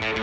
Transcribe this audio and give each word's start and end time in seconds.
Zdravíme 0.00 0.16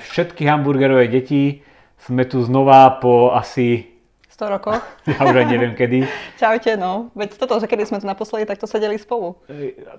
všetky 0.00 0.48
hamburgerové 0.48 1.12
deti. 1.12 1.60
Sme 2.00 2.24
tu 2.24 2.40
znova 2.40 2.96
po 2.96 3.36
asi 3.36 3.84
100 4.32 4.56
rokoch. 4.56 4.80
Ja 5.10 5.20
už 5.20 5.36
aj 5.36 5.46
neviem 5.52 5.76
kedy. 5.76 6.08
Čaute, 6.40 6.80
no. 6.80 7.12
Veď 7.12 7.36
toto, 7.36 7.60
že 7.60 7.68
kedy 7.68 7.84
sme 7.84 8.00
tu 8.00 8.08
naposledy, 8.08 8.48
tak 8.48 8.56
to 8.56 8.64
sedeli 8.64 8.96
spolu. 8.96 9.36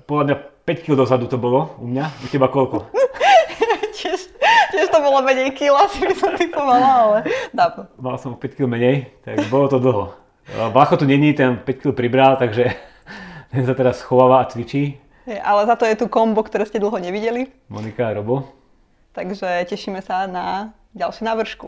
Podľa 0.09 0.23
mňa 0.25 0.35
5 0.65 0.81
kg 0.81 0.97
dozadu 0.97 1.29
to 1.29 1.37
bolo 1.37 1.77
u 1.77 1.85
mňa. 1.85 2.09
U 2.09 2.25
teba 2.33 2.49
koľko? 2.49 2.89
tiež, 4.71 4.87
to 4.89 5.03
bolo 5.03 5.19
menej 5.21 5.51
kila, 5.51 5.85
si 5.91 6.01
by 6.01 6.15
som 6.15 6.31
typovala, 6.39 6.89
ale 6.89 7.17
dá. 7.51 7.91
Mal 7.99 8.15
som 8.17 8.33
5 8.33 8.57
kg 8.57 8.65
menej, 8.71 9.11
tak 9.21 9.43
bolo 9.51 9.67
to 9.67 9.77
dlho. 9.77 10.15
Vlacho 10.71 10.97
tu 10.97 11.05
není, 11.05 11.35
ten 11.35 11.59
5 11.59 11.67
kg 11.67 11.91
pribral, 11.91 12.39
takže 12.39 12.71
ten 13.51 13.61
sa 13.67 13.75
teraz 13.75 13.99
schováva 13.99 14.41
a 14.41 14.49
cvičí. 14.49 14.97
Ale 15.43 15.69
za 15.69 15.75
to 15.77 15.85
je 15.85 15.95
tu 15.95 16.09
kombo, 16.09 16.41
ktoré 16.41 16.65
ste 16.65 16.81
dlho 16.81 16.97
nevideli. 16.97 17.51
Monika 17.69 18.09
a 18.09 18.17
Robo. 18.17 18.49
Takže 19.11 19.67
tešíme 19.67 20.01
sa 20.01 20.25
na 20.25 20.73
ďalšiu 20.95 21.23
návršku. 21.27 21.67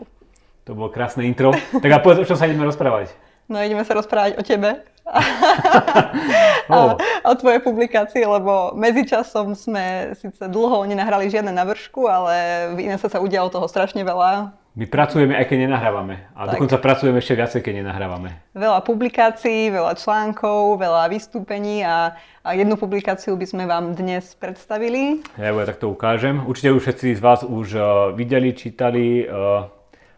To 0.64 0.72
bolo 0.72 0.88
krásne 0.88 1.28
intro. 1.28 1.52
Tak 1.52 1.90
a 1.92 2.00
povedz, 2.00 2.24
o 2.24 2.28
čom 2.28 2.40
sa 2.40 2.48
ideme 2.48 2.64
rozprávať? 2.64 3.12
No 3.52 3.60
ideme 3.60 3.84
sa 3.84 3.92
rozprávať 3.92 4.40
o 4.40 4.42
tebe. 4.42 4.80
oh. 6.72 6.96
a 6.96 7.26
o 7.28 7.34
tvojej 7.36 7.60
publikácii, 7.60 8.24
lebo 8.24 8.72
medzičasom 8.72 9.52
sme 9.52 10.16
síce 10.16 10.48
dlho 10.48 10.88
nenahrali 10.88 11.28
žiadne 11.28 11.52
navršku, 11.52 12.08
ale 12.08 12.34
v 12.72 12.88
iné 12.88 12.96
sa 12.96 13.20
udialo 13.20 13.52
toho 13.52 13.68
strašne 13.68 14.00
veľa. 14.00 14.56
My 14.74 14.90
pracujeme 14.90 15.38
aj 15.38 15.46
keď 15.46 15.70
nenahrávame. 15.70 16.34
A 16.34 16.50
tak. 16.50 16.58
dokonca 16.58 16.82
pracujeme 16.82 17.22
ešte 17.22 17.38
viacej, 17.38 17.60
keď 17.62 17.74
nenahrávame. 17.78 18.42
Veľa 18.58 18.82
publikácií, 18.82 19.70
veľa 19.70 19.94
článkov, 19.94 20.82
veľa 20.82 21.06
vystúpení 21.14 21.86
a, 21.86 22.18
a 22.42 22.58
jednu 22.58 22.74
publikáciu 22.74 23.38
by 23.38 23.46
sme 23.46 23.70
vám 23.70 23.94
dnes 23.94 24.34
predstavili. 24.34 25.22
Ja 25.38 25.54
ja 25.54 25.62
takto 25.62 25.94
ukážem. 25.94 26.42
Určite 26.42 26.74
už 26.74 26.90
všetci 26.90 27.14
z 27.14 27.20
vás 27.22 27.46
už 27.46 27.68
uh, 27.78 27.84
videli, 28.18 28.50
čítali, 28.50 29.22
uh, 29.22 29.70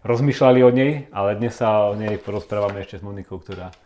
rozmýšľali 0.08 0.60
o 0.64 0.70
nej, 0.72 1.12
ale 1.12 1.36
dnes 1.36 1.52
sa 1.52 1.92
o 1.92 1.94
nej 1.98 2.16
porozprávame 2.16 2.80
ešte 2.80 2.96
s 2.96 3.04
Monikou, 3.04 3.36
ktorá 3.36 3.76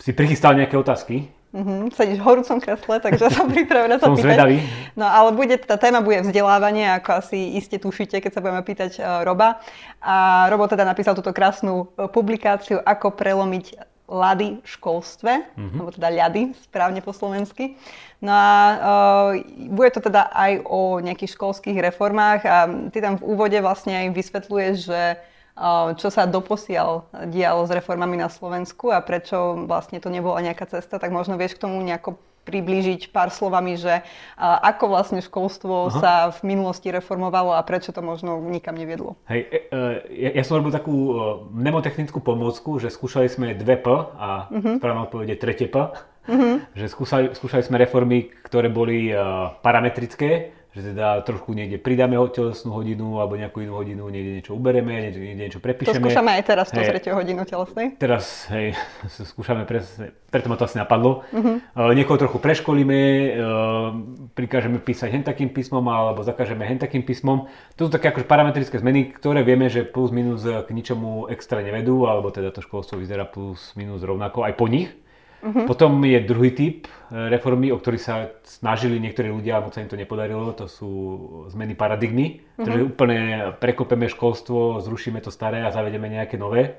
si 0.00 0.16
prichystala 0.16 0.56
nejaké 0.56 0.80
otázky. 0.80 1.28
Uh-huh, 1.50 1.90
sedíš 1.90 2.22
v 2.22 2.26
horúcom 2.30 2.62
kresle, 2.62 3.02
takže 3.02 3.26
som 3.34 3.50
pripravená 3.52 3.98
sa 3.98 4.06
som 4.06 4.14
pýtať. 4.14 4.38
zvedavý. 4.38 4.56
No 4.94 5.02
ale 5.02 5.34
bude, 5.34 5.58
tá 5.58 5.74
téma 5.74 5.98
bude 5.98 6.22
vzdelávanie, 6.22 6.86
ako 6.94 7.20
asi 7.20 7.58
iste 7.58 7.76
tušíte, 7.76 8.22
keď 8.22 8.30
sa 8.30 8.40
budeme 8.40 8.62
pýtať 8.62 9.02
uh, 9.02 9.26
Roba. 9.26 9.58
A 9.98 10.46
Robo 10.46 10.70
teda 10.70 10.86
napísal 10.86 11.18
túto 11.18 11.34
krásnu 11.34 11.90
uh, 11.98 12.06
publikáciu, 12.06 12.78
ako 12.78 13.18
prelomiť 13.18 13.82
lady 14.10 14.62
v 14.62 14.66
školstve, 14.66 15.32
uh-huh. 15.42 15.74
alebo 15.74 15.90
teda 15.90 16.08
ľady, 16.10 16.54
správne 16.66 17.02
po 17.02 17.10
slovensky. 17.10 17.74
No 18.22 18.30
a 18.30 18.50
uh, 18.54 19.30
bude 19.74 19.90
to 19.90 20.06
teda 20.06 20.30
aj 20.30 20.62
o 20.70 21.02
nejakých 21.02 21.34
školských 21.34 21.78
reformách 21.82 22.40
a 22.46 22.70
ty 22.94 23.02
tam 23.02 23.18
v 23.18 23.26
úvode 23.26 23.58
vlastne 23.58 24.06
aj 24.06 24.14
vysvetľuješ, 24.14 24.76
že 24.86 25.02
čo 26.00 26.08
sa 26.08 26.24
doposiaľ 26.24 27.04
dialo 27.28 27.68
s 27.68 27.70
reformami 27.70 28.16
na 28.16 28.32
Slovensku 28.32 28.88
a 28.88 29.04
prečo 29.04 29.68
vlastne 29.68 30.00
to 30.00 30.08
nebola 30.08 30.40
nejaká 30.40 30.64
cesta, 30.64 30.96
tak 30.96 31.12
možno 31.12 31.36
vieš 31.36 31.60
k 31.60 31.68
tomu 31.68 31.76
nejako 31.84 32.16
priblížiť 32.48 33.12
pár 33.12 33.28
slovami, 33.30 33.76
že 33.76 34.02
ako 34.40 34.84
vlastne 34.90 35.20
školstvo 35.20 35.92
Aha. 35.92 36.00
sa 36.00 36.12
v 36.34 36.56
minulosti 36.56 36.88
reformovalo 36.88 37.54
a 37.54 37.60
prečo 37.62 37.92
to 37.92 38.00
možno 38.00 38.40
nikam 38.40 38.74
neviedlo. 38.74 39.14
Hej, 39.28 39.40
e, 39.46 39.58
e, 39.70 39.78
ja, 40.26 40.30
ja 40.40 40.42
som 40.42 40.58
robil 40.58 40.72
takú 40.72 40.96
e, 40.96 41.12
mnemotechnickú 41.52 42.18
pomôcku, 42.18 42.80
že 42.80 42.88
skúšali 42.90 43.28
sme 43.28 43.52
dve 43.54 43.76
P 43.78 43.86
a 43.92 44.48
uh-huh. 44.48 44.80
správna 44.80 45.06
odpoveď 45.06 45.36
je 45.36 45.38
tretie 45.38 45.68
P. 45.68 45.76
Uh-huh. 45.78 46.64
Že 46.74 46.86
skúšali, 46.88 47.26
skúšali 47.36 47.62
sme 47.64 47.76
reformy, 47.80 48.32
ktoré 48.44 48.72
boli 48.72 49.12
parametrické, 49.64 50.52
že 50.70 50.94
teda 50.94 51.18
trošku 51.26 51.50
niekde 51.50 51.82
pridáme 51.82 52.14
telesnú 52.30 52.70
hodinu 52.70 53.18
alebo 53.18 53.34
nejakú 53.34 53.58
inú 53.66 53.74
hodinu, 53.74 54.06
niekde 54.06 54.38
niečo 54.38 54.54
ubereme, 54.54 55.02
niekde, 55.02 55.18
niekde 55.18 55.42
niečo 55.50 55.60
prepíšeme. 55.62 55.98
To 55.98 56.06
skúšame 56.06 56.30
aj 56.38 56.42
teraz, 56.46 56.70
tú 56.70 56.78
tretiu 56.78 57.18
hodinu 57.18 57.42
telesnej. 57.42 57.98
Teraz, 57.98 58.46
hej, 58.54 58.78
skúšame 59.34 59.66
presne, 59.66 60.14
preto 60.30 60.46
ma 60.46 60.54
to 60.54 60.70
asi 60.70 60.78
napadlo. 60.78 61.26
Uh-huh. 61.34 61.58
Uh, 61.74 61.90
niekoho 61.90 62.22
trochu 62.22 62.38
preškolíme, 62.38 62.98
uh, 63.02 63.18
prikážeme 64.38 64.78
písať 64.78 65.10
hen 65.10 65.24
takým 65.26 65.50
písmom 65.50 65.82
alebo 65.90 66.22
zakážeme 66.22 66.62
hen 66.62 66.78
takým 66.78 67.02
písmom. 67.02 67.50
To 67.74 67.86
sú 67.86 67.90
také 67.90 68.14
akože 68.14 68.30
parametrické 68.30 68.78
zmeny, 68.78 69.10
ktoré 69.10 69.42
vieme, 69.42 69.66
že 69.66 69.82
plus 69.82 70.14
minus 70.14 70.46
k 70.46 70.70
ničomu 70.70 71.26
extra 71.34 71.66
nevedú, 71.66 72.06
alebo 72.06 72.30
teda 72.30 72.54
to 72.54 72.62
školstvo 72.62 72.94
vyzerá 73.02 73.26
plus 73.26 73.74
minus 73.74 74.06
rovnako 74.06 74.46
aj 74.46 74.54
po 74.54 74.70
nich. 74.70 74.94
Uh-huh. 75.40 75.64
Potom 75.64 75.96
je 76.04 76.20
druhý 76.20 76.52
typ 76.52 76.84
e, 76.84 76.88
reformy, 77.32 77.72
o 77.72 77.80
ktorý 77.80 77.96
sa 77.96 78.28
snažili 78.44 79.00
niektorí 79.00 79.32
ľudia, 79.32 79.56
alebo 79.56 79.72
sa 79.72 79.80
im 79.80 79.88
to 79.88 79.96
nepodarilo, 79.96 80.52
to 80.52 80.68
sú 80.68 80.90
zmeny 81.48 81.72
paradigmy. 81.72 82.40
Uh-huh. 82.40 82.68
Takže 82.68 82.80
úplne 82.84 83.18
prekopeme 83.56 84.06
školstvo, 84.12 84.84
zrušíme 84.84 85.24
to 85.24 85.32
staré 85.32 85.64
a 85.64 85.72
zavedeme 85.72 86.12
nejaké 86.12 86.36
nové, 86.36 86.76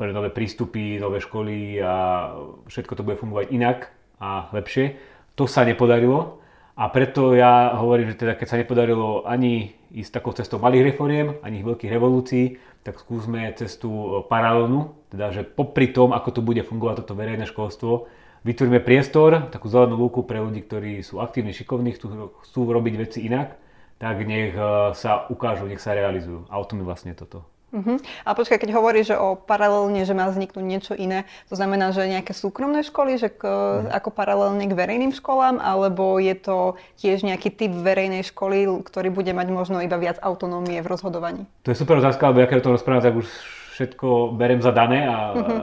pre 0.00 0.12
nové 0.12 0.32
prístupy, 0.32 0.96
nové 0.96 1.20
školy 1.20 1.80
a 1.80 2.32
všetko 2.68 2.92
to 2.96 3.04
bude 3.04 3.20
fungovať 3.20 3.46
inak 3.52 3.92
a 4.20 4.48
lepšie. 4.52 4.96
To 5.36 5.44
sa 5.44 5.68
nepodarilo 5.68 6.40
a 6.76 6.92
preto 6.92 7.32
ja 7.32 7.72
hovorím, 7.76 8.12
že 8.12 8.20
teda 8.20 8.36
keď 8.36 8.46
sa 8.48 8.60
nepodarilo 8.60 9.24
ani 9.24 9.72
ísť 9.96 10.20
takou 10.20 10.36
cestou 10.36 10.60
malých 10.60 10.92
reforiem, 10.92 11.40
ani 11.40 11.64
veľkých 11.64 11.88
revolúcií, 11.88 12.60
tak 12.84 13.00
skúsme 13.00 13.48
cestu 13.56 13.88
e, 13.88 14.08
paralelnú, 14.28 14.92
teda 15.08 15.32
že 15.32 15.42
popri 15.48 15.88
tom, 15.88 16.12
ako 16.12 16.36
to 16.36 16.40
bude 16.44 16.60
fungovať 16.68 17.00
toto 17.00 17.16
verejné 17.16 17.48
školstvo, 17.48 18.04
vytvoríme 18.44 18.84
priestor, 18.84 19.48
takú 19.48 19.72
zelenú 19.72 19.96
lúku 19.96 20.20
pre 20.28 20.44
ľudí, 20.44 20.60
ktorí 20.68 21.00
sú 21.00 21.24
aktívni, 21.24 21.56
šikovní, 21.56 21.96
chcú, 21.96 22.28
chcú 22.44 22.60
robiť 22.68 22.94
veci 23.00 23.24
inak, 23.24 23.56
tak 23.96 24.20
nech 24.20 24.52
e, 24.52 24.92
sa 24.92 25.24
ukážu, 25.32 25.64
nech 25.64 25.80
sa 25.80 25.96
realizujú. 25.96 26.44
A 26.52 26.60
o 26.60 26.68
tom 26.68 26.84
je 26.84 26.86
vlastne 26.86 27.16
toto. 27.16 27.48
Uh-huh. 27.76 28.00
A 28.24 28.32
počkaj, 28.32 28.56
keď 28.56 28.72
hovoríš, 28.72 29.12
že 29.12 29.16
o 29.20 29.36
paralelne, 29.36 30.08
že 30.08 30.16
má 30.16 30.24
vzniknúť 30.32 30.64
niečo 30.64 30.94
iné, 30.96 31.28
to 31.52 31.60
znamená, 31.60 31.92
že 31.92 32.08
nejaké 32.08 32.32
súkromné 32.32 32.80
školy, 32.80 33.20
že 33.20 33.28
k, 33.28 33.44
uh-huh. 33.44 33.92
ako 33.92 34.08
paralelne 34.16 34.64
k 34.64 34.72
verejným 34.72 35.12
školám, 35.12 35.60
alebo 35.60 36.16
je 36.16 36.32
to 36.32 36.80
tiež 36.96 37.20
nejaký 37.20 37.52
typ 37.52 37.76
verejnej 37.76 38.24
školy, 38.24 38.64
ktorý 38.80 39.12
bude 39.12 39.36
mať 39.36 39.52
možno 39.52 39.84
iba 39.84 40.00
viac 40.00 40.16
autonómie 40.24 40.80
v 40.80 40.88
rozhodovaní? 40.88 41.44
To 41.68 41.70
je 41.70 41.76
super 41.76 42.00
otázka, 42.00 42.32
lebo 42.32 42.40
ja 42.40 42.48
keď 42.48 42.64
o 42.64 42.66
tom 42.72 42.76
rozprávam, 42.80 43.04
tak 43.04 43.20
už 43.20 43.28
všetko 43.76 44.32
berem 44.32 44.64
za 44.64 44.72
dané 44.72 45.04
a 45.04 45.36
uh-huh. 45.36 45.60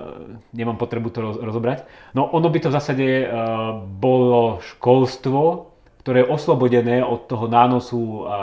nemám 0.53 0.77
potrebu 0.77 1.09
to 1.09 1.19
roz, 1.25 1.35
rozobrať. 1.41 1.89
No 2.13 2.29
ono 2.29 2.45
by 2.53 2.59
to 2.61 2.69
v 2.69 2.77
zásade 2.77 3.07
uh, 3.25 3.81
bolo 3.81 4.61
školstvo, 4.61 5.72
ktoré 6.03 6.27
je 6.27 6.31
oslobodené 6.35 6.99
od 6.99 7.31
toho 7.31 7.47
nánosu 7.47 8.27
a 8.27 8.39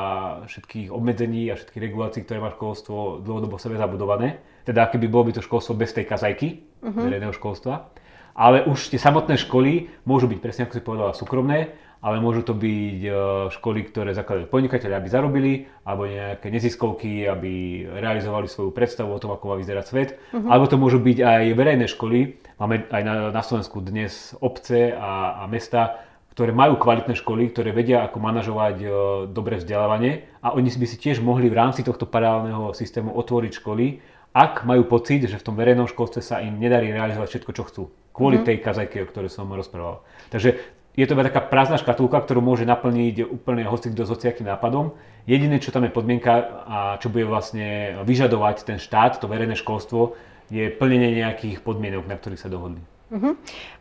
všetkých 0.48 0.88
obmedzení 0.88 1.52
a 1.52 1.60
všetkých 1.60 1.84
regulácií, 1.92 2.24
ktoré 2.24 2.40
má 2.40 2.48
školstvo 2.56 3.20
dlhodobo 3.20 3.60
sebe 3.60 3.76
zabudované. 3.76 4.40
Teda 4.64 4.88
keby 4.88 5.12
bolo 5.12 5.28
by 5.28 5.36
to 5.36 5.44
školstvo 5.44 5.76
bez 5.76 5.92
tej 5.92 6.08
kazajky 6.08 6.64
uh-huh. 6.80 7.04
verejného 7.04 7.36
školstva. 7.36 7.92
Ale 8.32 8.64
už 8.64 8.88
tie 8.88 8.96
samotné 8.96 9.36
školy 9.36 9.92
môžu 10.08 10.24
byť, 10.32 10.38
presne 10.40 10.64
ako 10.64 10.72
si 10.72 10.80
povedala, 10.80 11.12
súkromné, 11.12 11.76
ale 12.00 12.16
môžu 12.16 12.40
to 12.40 12.56
byť 12.56 12.98
e, 13.04 13.10
školy, 13.52 13.92
ktoré 13.92 14.16
zakladajú 14.16 14.48
podnikateľe, 14.48 14.96
aby 14.96 15.08
zarobili, 15.12 15.52
alebo 15.84 16.08
nejaké 16.08 16.48
neziskovky, 16.48 17.28
aby 17.28 17.84
realizovali 17.92 18.48
svoju 18.48 18.72
predstavu 18.72 19.12
o 19.12 19.20
tom, 19.20 19.36
ako 19.36 19.52
má 19.52 19.56
vyzerať 19.60 19.84
svet. 19.84 20.10
Uh-huh. 20.32 20.48
Alebo 20.48 20.64
to 20.64 20.80
môžu 20.80 20.96
byť 20.96 21.18
aj 21.20 21.42
verejné 21.52 21.84
školy. 21.92 22.40
Máme 22.56 22.88
aj 22.88 23.02
na, 23.04 23.14
na 23.28 23.42
Slovensku 23.44 23.84
dnes 23.84 24.32
obce 24.40 24.96
a, 24.96 25.44
a 25.44 25.48
mesta, 25.52 26.08
ktoré 26.40 26.56
majú 26.56 26.80
kvalitné 26.80 27.20
školy, 27.20 27.52
ktoré 27.52 27.76
vedia, 27.76 28.00
ako 28.00 28.16
manažovať 28.16 28.76
e, 28.80 28.88
dobré 29.28 29.60
vzdelávanie 29.60 30.24
a 30.40 30.56
oni 30.56 30.72
by 30.72 30.86
si 30.88 30.96
tiež 30.96 31.20
mohli 31.20 31.52
v 31.52 31.60
rámci 31.60 31.84
tohto 31.84 32.08
paralelného 32.08 32.72
systému 32.72 33.12
otvoriť 33.12 33.60
školy, 33.60 34.00
ak 34.32 34.64
majú 34.64 34.88
pocit, 34.88 35.28
že 35.28 35.36
v 35.36 35.44
tom 35.44 35.52
verejnom 35.52 35.84
školstve 35.84 36.24
sa 36.24 36.40
im 36.40 36.56
nedarí 36.56 36.96
realizovať 36.96 37.28
všetko, 37.28 37.50
čo 37.52 37.62
chcú. 37.68 37.82
Kvôli 38.16 38.40
mm. 38.40 38.44
tej 38.48 38.56
kazajke, 38.64 39.04
o 39.04 39.10
ktorej 39.12 39.28
som 39.28 39.52
rozprával. 39.52 40.00
Takže 40.32 40.56
je 40.96 41.04
to 41.04 41.12
taká 41.12 41.44
prázdna 41.44 41.76
škatulka, 41.76 42.24
ktorú 42.24 42.40
môže 42.40 42.64
naplniť 42.64 43.28
úplne 43.28 43.68
hoci 43.68 43.92
kto 43.92 44.08
s 44.08 44.12
hociakým 44.16 44.48
nápadom. 44.48 44.96
Jediné, 45.28 45.60
čo 45.60 45.76
tam 45.76 45.84
je 45.84 45.92
podmienka 45.92 46.32
a 46.64 46.78
čo 47.04 47.12
bude 47.12 47.28
vlastne 47.28 48.00
vyžadovať 48.08 48.64
ten 48.64 48.80
štát, 48.80 49.20
to 49.20 49.28
verejné 49.28 49.60
školstvo, 49.60 50.16
je 50.48 50.72
plnenie 50.72 51.20
nejakých 51.20 51.60
podmienok, 51.60 52.08
na 52.08 52.16
ktorých 52.16 52.40
sa 52.40 52.48
dohodli. 52.48 52.80
Uh-huh. 53.10 53.34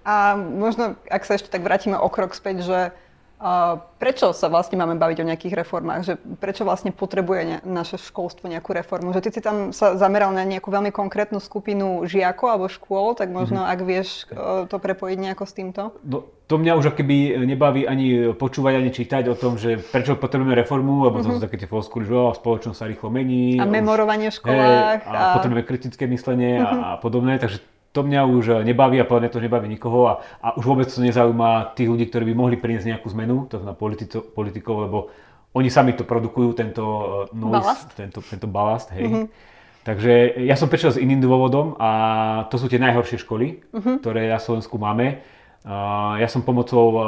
A 0.04 0.36
možno, 0.36 0.98
ak 1.06 1.24
sa 1.24 1.38
ešte 1.38 1.54
tak 1.54 1.62
vrátime 1.62 1.96
o 1.96 2.10
krok 2.10 2.34
späť, 2.34 2.66
že 2.66 2.80
prečo 4.04 4.36
sa 4.36 4.52
vlastne 4.52 4.76
máme 4.76 5.00
baviť 5.00 5.24
o 5.24 5.28
nejakých 5.32 5.64
reformách? 5.64 6.02
Že 6.04 6.14
prečo 6.44 6.68
vlastne 6.68 6.92
potrebuje 6.92 7.42
ne, 7.48 7.58
naše 7.64 7.96
školstvo 7.96 8.52
nejakú 8.52 8.76
reformu? 8.76 9.16
Že 9.16 9.24
ty 9.24 9.30
si 9.32 9.40
tam 9.40 9.72
sa 9.72 9.96
zameral 9.96 10.36
na 10.36 10.44
nejakú 10.44 10.68
veľmi 10.68 10.92
konkrétnu 10.92 11.40
skupinu 11.40 12.04
žiakov 12.04 12.48
alebo 12.52 12.68
škôl, 12.68 13.16
tak 13.16 13.32
možno 13.32 13.64
mm-hmm. 13.64 13.74
ak 13.74 13.80
vieš 13.88 14.28
e, 14.28 14.68
to 14.68 14.76
prepojiť 14.76 15.18
nejako 15.24 15.44
s 15.48 15.54
týmto? 15.56 15.82
No, 16.04 16.28
to 16.52 16.60
mňa 16.60 16.74
už 16.84 16.92
keby 17.00 17.48
nebaví 17.48 17.88
ani 17.88 18.36
počúvať, 18.36 18.74
ani 18.76 18.92
čítať 18.92 19.24
o 19.32 19.36
tom, 19.40 19.56
že 19.56 19.80
prečo 19.80 20.20
potrebujeme 20.20 20.60
reformu, 20.60 21.08
lebo 21.08 21.24
mm-hmm. 21.24 21.32
to 21.32 21.40
sú 21.40 21.40
také 21.40 21.64
tie 21.64 21.70
floskuly, 21.72 22.12
že 22.12 22.44
spoločnosť 22.44 22.76
sa 22.76 22.92
rýchlo 22.92 23.08
mení. 23.08 23.56
A 23.56 23.64
memorovanie 23.64 24.36
v 24.36 24.36
školách. 24.36 25.00
Hej, 25.08 25.16
a, 25.16 25.16
a 25.16 25.36
potrebujeme 25.40 25.64
kritické 25.64 26.12
myslenie 26.12 26.60
mm-hmm. 26.60 26.82
a, 26.84 26.88
a 26.92 27.00
podobné. 27.00 27.40
Takže 27.40 27.64
to 27.92 28.06
mňa 28.06 28.22
už 28.26 28.46
nebaví 28.62 29.02
a 29.02 29.08
podľa 29.08 29.22
mňa 29.26 29.32
to 29.34 29.42
nebaví 29.42 29.68
nikoho 29.68 30.00
a, 30.06 30.14
a 30.46 30.48
už 30.58 30.66
vôbec 30.66 30.86
to 30.86 31.02
nezaujíma 31.02 31.74
tých 31.74 31.90
ľudí, 31.90 32.06
ktorí 32.10 32.30
by 32.30 32.36
mohli 32.38 32.56
priniesť 32.58 32.86
nejakú 32.96 33.08
zmenu, 33.18 33.50
to 33.50 33.58
znamená 33.58 33.74
politico, 33.74 34.22
politikov, 34.22 34.76
lebo 34.86 34.98
oni 35.58 35.70
sami 35.74 35.98
to 35.98 36.06
produkujú, 36.06 36.54
tento 36.54 36.84
uh, 36.86 37.34
noise, 37.34 37.66
balast. 37.66 37.90
Tento, 37.98 38.22
tento 38.22 38.46
balast, 38.46 38.94
hej. 38.94 39.10
Mm-hmm. 39.10 39.26
Takže 39.82 40.14
ja 40.46 40.54
som 40.54 40.70
prešiel 40.70 40.94
s 40.94 41.02
iným 41.02 41.24
dôvodom 41.24 41.74
a 41.82 41.90
to 42.54 42.62
sú 42.62 42.70
tie 42.70 42.78
najhoršie 42.78 43.26
školy, 43.26 43.66
mm-hmm. 43.74 43.96
ktoré 44.06 44.30
na 44.30 44.38
Slovensku 44.38 44.78
máme. 44.78 45.26
Ja 46.20 46.28
som 46.30 46.46
pomocou 46.46 46.86
uh, 46.94 47.04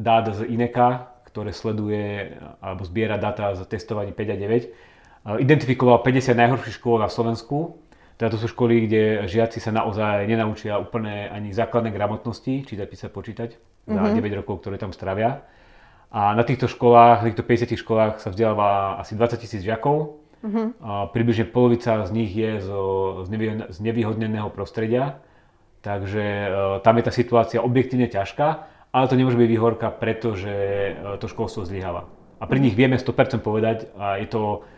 dát 0.00 0.32
z 0.32 0.48
INEKA, 0.48 1.12
ktoré 1.28 1.52
sleduje 1.52 2.34
alebo 2.58 2.82
zbiera 2.88 3.20
data 3.20 3.52
z 3.54 3.68
testovaní 3.68 4.16
5 4.16 4.34
a 4.34 4.36
9, 4.40 5.44
identifikoval 5.44 6.02
50 6.02 6.34
najhorších 6.34 6.80
škôl 6.80 6.98
na 6.98 7.06
Slovensku 7.06 7.78
teda 8.20 8.36
to 8.36 8.44
sú 8.44 8.52
školy, 8.52 8.84
kde 8.84 9.24
žiaci 9.24 9.64
sa 9.64 9.72
naozaj 9.72 10.28
nenaučia 10.28 10.76
úplne 10.76 11.32
ani 11.32 11.56
základné 11.56 11.88
gramotnosti, 11.88 12.68
čítať, 12.68 12.84
písať, 12.84 13.08
počítať 13.16 13.50
za 13.88 13.96
mm-hmm. 13.96 14.20
9 14.20 14.40
rokov, 14.44 14.60
ktoré 14.60 14.76
tam 14.76 14.92
stravia. 14.92 15.48
A 16.12 16.36
na 16.36 16.44
týchto 16.44 16.68
školách, 16.68 17.24
na 17.24 17.26
týchto 17.32 17.48
50 17.48 17.80
školách 17.80 18.20
sa 18.20 18.28
vzdeláva 18.28 19.00
asi 19.00 19.16
20 19.16 19.40
tisíc 19.40 19.64
žiakov. 19.64 20.20
Mm-hmm. 20.44 20.66
A 20.84 21.08
približne 21.08 21.48
polovica 21.48 22.04
z 22.04 22.10
nich 22.12 22.28
je 22.36 22.60
zo, 22.60 22.82
z 23.24 23.78
nevyhodneného 23.80 24.52
prostredia. 24.52 25.24
Takže 25.80 26.20
e, 26.20 26.48
tam 26.84 27.00
je 27.00 27.04
tá 27.08 27.12
situácia 27.16 27.64
objektívne 27.64 28.12
ťažká, 28.12 28.48
ale 28.92 29.08
to 29.08 29.16
nemôže 29.16 29.40
byť 29.40 29.48
výhorka, 29.48 29.88
pretože 29.88 30.52
e, 30.52 30.92
to 31.16 31.24
školstvo 31.24 31.64
zlyháva. 31.64 32.04
A 32.36 32.44
pri 32.44 32.60
nich 32.60 32.76
vieme 32.76 33.00
100% 33.00 33.40
povedať, 33.40 33.88
a 33.96 34.20
je 34.20 34.28
to 34.28 34.68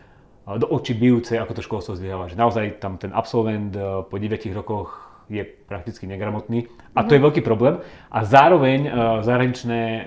do 0.43 0.67
očí 0.67 0.91
bijúce, 0.91 1.39
ako 1.39 1.55
to 1.55 1.63
školstvo 1.63 1.93
zlyháva. 1.95 2.27
Že 2.27 2.39
naozaj 2.39 2.65
tam 2.83 2.99
ten 2.99 3.15
absolvent 3.15 3.71
eh, 3.75 4.03
po 4.03 4.15
9 4.19 4.43
rokoch 4.51 5.13
je 5.31 5.43
prakticky 5.43 6.03
negramotný 6.03 6.67
a 6.93 7.01
to 7.07 7.15
je 7.15 7.19
mhm. 7.21 7.25
veľký 7.31 7.41
problém. 7.41 7.79
A 8.13 8.21
zároveň 8.21 8.79
uh, 8.85 8.91
zahraničné 9.25 9.81
uh, 9.81 10.05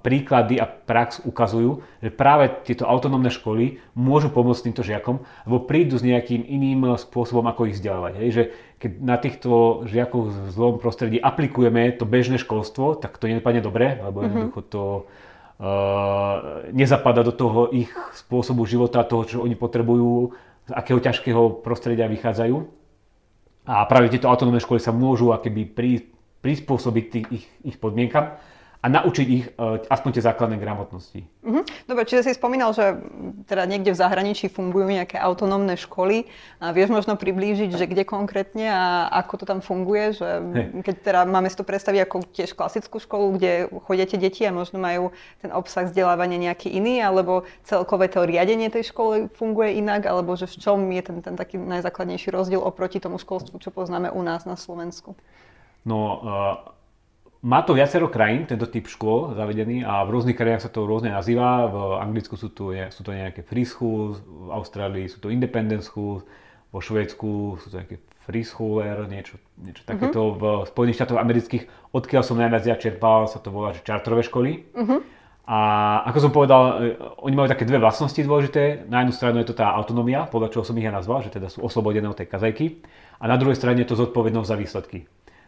príklady 0.00 0.56
a 0.56 0.64
prax 0.64 1.20
ukazujú, 1.26 1.84
že 2.00 2.08
práve 2.08 2.48
tieto 2.64 2.88
autonómne 2.88 3.28
školy 3.28 3.82
môžu 3.92 4.32
pomôcť 4.32 4.70
týmto 4.70 4.80
žiakom, 4.86 5.20
lebo 5.44 5.66
prídu 5.68 6.00
s 6.00 6.06
nejakým 6.06 6.46
iným 6.46 6.96
spôsobom, 6.96 7.44
ako 7.44 7.68
ich 7.68 7.76
vzdelávať. 7.76 8.12
Hej? 8.24 8.28
Že 8.32 8.42
keď 8.80 8.90
na 8.98 9.16
týchto 9.20 9.50
žiakov 9.84 10.32
v 10.32 10.50
zlom 10.50 10.74
prostredí 10.80 11.20
aplikujeme 11.20 11.92
to 11.94 12.08
bežné 12.08 12.40
školstvo, 12.40 12.96
tak 12.96 13.20
to 13.20 13.28
nepadne 13.28 13.60
dobre, 13.60 14.00
lebo 14.00 14.24
mm-hmm. 14.24 14.26
jednoducho 14.32 14.60
to 14.72 14.82
nezapada 16.74 17.22
do 17.22 17.30
toho 17.30 17.70
ich 17.70 17.90
spôsobu 18.18 18.66
života, 18.66 19.06
toho, 19.06 19.22
čo 19.22 19.36
oni 19.46 19.54
potrebujú, 19.54 20.34
z 20.66 20.72
akého 20.74 20.98
ťažkého 20.98 21.42
prostredia 21.62 22.10
vychádzajú. 22.10 22.56
A 23.66 23.86
práve 23.86 24.10
tieto 24.10 24.26
autonómne 24.26 24.58
školy 24.58 24.82
sa 24.82 24.90
môžu 24.90 25.30
akéby 25.30 25.70
prispôsobiť 26.42 27.04
tých, 27.10 27.26
ich, 27.30 27.46
ich 27.62 27.76
podmienkam 27.78 28.34
a 28.82 28.90
naučiť 28.90 29.26
ich 29.30 29.46
uh, 29.54 29.78
aspoň 29.86 30.10
tie 30.18 30.26
základné 30.26 30.58
gramotnosti. 30.58 31.22
Uh-huh. 31.46 31.62
Dobre, 31.86 32.02
čiže 32.02 32.26
si 32.26 32.32
spomínal, 32.34 32.74
že 32.74 32.98
teda 33.46 33.62
niekde 33.62 33.94
v 33.94 34.00
zahraničí 34.02 34.50
fungujú 34.50 34.90
nejaké 34.90 35.22
autonómne 35.22 35.78
školy. 35.78 36.26
A 36.58 36.74
vieš 36.74 36.90
možno 36.90 37.14
priblížiť, 37.14 37.70
že 37.78 37.86
kde 37.86 38.02
konkrétne 38.02 38.66
a 38.66 39.06
ako 39.22 39.34
to 39.38 39.44
tam 39.46 39.62
funguje? 39.62 40.18
Že 40.18 40.28
keď 40.82 40.94
teda 40.98 41.20
máme 41.30 41.46
si 41.46 41.54
to 41.54 41.62
predstaviť 41.62 42.00
ako 42.02 42.16
tiež 42.34 42.58
klasickú 42.58 42.98
školu, 42.98 43.38
kde 43.38 43.70
chodíte 43.86 44.18
deti 44.18 44.42
a 44.42 44.50
možno 44.50 44.82
majú 44.82 45.14
ten 45.38 45.54
obsah 45.54 45.86
vzdelávania 45.86 46.50
nejaký 46.50 46.74
iný, 46.74 47.06
alebo 47.06 47.46
celkové 47.62 48.10
to 48.10 48.26
riadenie 48.26 48.66
tej 48.66 48.90
školy 48.90 49.30
funguje 49.30 49.78
inak, 49.78 50.10
alebo 50.10 50.34
že 50.34 50.50
v 50.50 50.58
čom 50.58 50.90
je 50.90 51.02
ten, 51.06 51.22
ten 51.22 51.38
taký 51.38 51.54
najzákladnejší 51.54 52.34
rozdiel 52.34 52.58
oproti 52.58 52.98
tomu 52.98 53.22
školstvu, 53.22 53.62
čo 53.62 53.70
poznáme 53.70 54.10
u 54.10 54.26
nás 54.26 54.42
na 54.42 54.58
Slovensku? 54.58 55.14
No, 55.86 55.98
uh 56.18 56.81
má 57.42 57.58
to 57.66 57.74
viacero 57.74 58.06
krajín, 58.06 58.46
tento 58.46 58.70
typ 58.70 58.86
škôl 58.86 59.34
zavedený 59.34 59.82
a 59.82 60.06
v 60.06 60.14
rôznych 60.14 60.38
krajinách 60.38 60.70
sa 60.70 60.70
to 60.70 60.86
rôzne 60.86 61.10
nazýva. 61.10 61.66
V 61.66 61.76
Anglicku 61.98 62.38
sú 62.38 62.54
to, 62.54 62.70
sú 62.70 63.02
to 63.02 63.10
nejaké 63.10 63.42
free 63.42 63.66
schools, 63.66 64.22
v 64.22 64.54
Austrálii 64.54 65.10
sú 65.10 65.18
to 65.18 65.26
independent 65.26 65.82
schools, 65.82 66.22
vo 66.70 66.78
Švédsku 66.78 67.58
sú 67.58 67.66
to 67.66 67.82
nejaké 67.82 67.98
free 68.22 68.46
schooler, 68.46 69.10
niečo, 69.10 69.42
niečo 69.58 69.82
uh-huh. 69.82 69.90
takéto. 69.90 70.20
V 70.38 70.42
Spojených 70.70 70.96
štátoch 71.02 71.18
amerických, 71.18 71.62
odkiaľ 71.90 72.22
som 72.22 72.38
najviac 72.38 72.62
ja 72.62 72.78
čerpal, 72.78 73.26
sa 73.26 73.42
to 73.42 73.50
volá, 73.50 73.74
že 73.74 73.82
čartrové 73.82 74.22
školy. 74.22 74.62
Uh-huh. 74.78 75.02
A 75.42 75.58
ako 76.06 76.18
som 76.22 76.30
povedal, 76.30 76.62
e, 76.62 76.94
oni 77.26 77.34
majú 77.34 77.50
také 77.50 77.66
dve 77.66 77.82
vlastnosti 77.82 78.22
dôležité. 78.22 78.86
Na 78.86 79.02
jednu 79.02 79.10
stranu 79.10 79.42
je 79.42 79.50
to 79.50 79.58
tá 79.58 79.74
autonómia, 79.74 80.30
podľa 80.30 80.54
čoho 80.54 80.62
som 80.62 80.78
ich 80.78 80.86
ja 80.86 80.94
nazval, 80.94 81.26
že 81.26 81.34
teda 81.34 81.50
sú 81.50 81.66
oslobodené 81.66 82.06
od 82.06 82.14
tej 82.14 82.30
kazajky. 82.30 82.78
A 83.18 83.26
na 83.26 83.34
druhej 83.34 83.58
strane 83.58 83.82
je 83.82 83.90
to 83.90 83.98
zodpovednosť 83.98 84.46
za 84.46 84.54
výsledky 84.54 85.02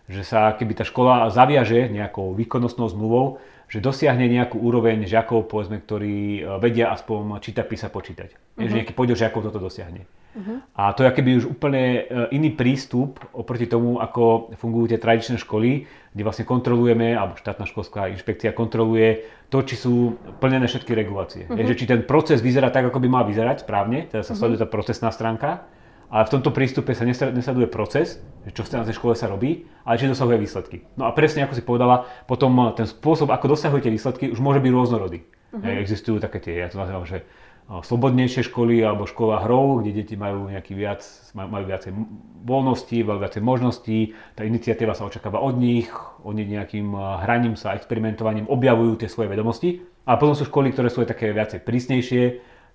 že 0.09 0.23
sa 0.23 0.53
keby 0.53 0.77
tá 0.77 0.85
škola 0.85 1.33
zaviaže 1.33 1.89
nejakou 1.89 2.37
výkonnostnou 2.37 2.93
zmluvou, 2.93 3.41
že 3.69 3.81
dosiahne 3.81 4.29
nejakú 4.29 4.61
úroveň 4.61 5.09
žiakov, 5.09 5.49
povedzme, 5.49 5.81
ktorí 5.81 6.45
e, 6.45 6.61
vedia 6.61 6.93
aspoň 6.93 7.41
čítať, 7.41 7.65
písať, 7.65 7.91
počítať. 7.91 8.29
Uh-huh. 8.31 8.69
Že 8.69 8.85
nejaký 8.85 8.93
podiel 8.93 9.17
žiakov 9.17 9.49
toto 9.49 9.59
dosiahne. 9.59 10.05
Uh-huh. 10.35 10.61
A 10.77 10.93
to 10.93 11.07
je 11.07 11.11
keby 11.15 11.31
už 11.41 11.49
úplne 11.49 11.83
e, 11.83 12.29
iný 12.37 12.53
prístup 12.53 13.25
oproti 13.33 13.65
tomu, 13.65 13.99
ako 13.99 14.55
fungujú 14.61 14.93
tie 14.93 15.01
tradičné 15.01 15.41
školy, 15.41 15.89
kde 16.13 16.23
vlastne 16.23 16.45
kontrolujeme, 16.45 17.17
alebo 17.17 17.41
štátna 17.41 17.65
školská 17.65 18.13
inšpekcia 18.13 18.53
kontroluje 18.53 19.25
to, 19.49 19.65
či 19.65 19.75
sú 19.81 20.21
plnené 20.39 20.69
všetky 20.69 20.93
regulácie. 20.93 21.49
Uh-huh. 21.49 21.57
Je, 21.57 21.73
že 21.73 21.79
či 21.81 21.89
ten 21.89 22.05
proces 22.05 22.45
vyzerá 22.45 22.69
tak, 22.69 22.93
ako 22.93 23.01
by 23.01 23.09
mal 23.09 23.25
vyzerať 23.25 23.65
správne, 23.65 24.13
teda 24.13 24.23
sa 24.23 24.37
sleduje 24.37 24.61
tá 24.61 24.69
procesná 24.69 25.09
stránka, 25.09 25.65
ale 26.11 26.29
v 26.29 26.33
tomto 26.39 26.51
prístupe 26.53 26.93
sa 26.93 27.07
nesleduje 27.09 27.69
proces, 27.69 28.21
čo 28.53 28.61
v 28.65 28.69
tej 28.69 28.97
škole 28.97 29.17
sa 29.17 29.31
robí, 29.31 29.65
ale 29.89 29.97
či 29.97 30.11
dosahuje 30.11 30.37
výsledky. 30.37 30.85
No 31.01 31.09
a 31.09 31.17
presne 31.17 31.49
ako 31.49 31.55
si 31.57 31.65
povedala, 31.65 32.05
potom 32.29 32.53
eh, 32.69 32.77
ten 32.77 32.85
spôsob, 32.85 33.33
ako 33.33 33.57
dosahujete 33.57 33.89
výsledky, 33.89 34.25
už 34.29 34.41
môže 34.41 34.61
byť 34.61 34.73
rôznorodý. 34.73 35.25
Uh-huh. 35.55 35.81
Existujú 35.81 36.19
také 36.21 36.43
tie, 36.43 36.55
ja 36.61 36.69
to 36.69 36.77
nazývam, 36.77 37.09
že 37.09 37.25
eh, 37.25 37.81
slobodnejšie 37.81 38.45
školy 38.53 38.85
alebo 38.85 39.09
škola 39.09 39.41
hrov, 39.49 39.81
kde 39.81 40.05
deti 40.05 40.15
majú 40.15 40.53
nejaký 40.53 40.77
viac, 40.77 41.01
majú 41.33 41.65
viacej 41.65 41.97
voľnosti, 42.45 42.99
majú 43.01 43.19
viacej 43.25 43.43
možností, 43.43 43.99
tá 44.37 44.45
iniciatíva 44.45 44.93
sa 44.93 45.09
očakáva 45.09 45.41
od 45.41 45.57
nich, 45.57 45.89
oni 46.21 46.45
nejakým 46.45 46.93
hraním 47.25 47.57
sa, 47.57 47.73
experimentovaním 47.73 48.45
objavujú 48.53 49.01
tie 49.01 49.09
svoje 49.09 49.33
vedomosti. 49.33 49.81
A 50.05 50.21
potom 50.21 50.37
sú 50.37 50.45
školy, 50.45 50.69
ktoré 50.69 50.93
sú 50.93 51.01
aj 51.01 51.17
také 51.17 51.33
viacej 51.33 51.65
prísnejšie, 51.65 52.23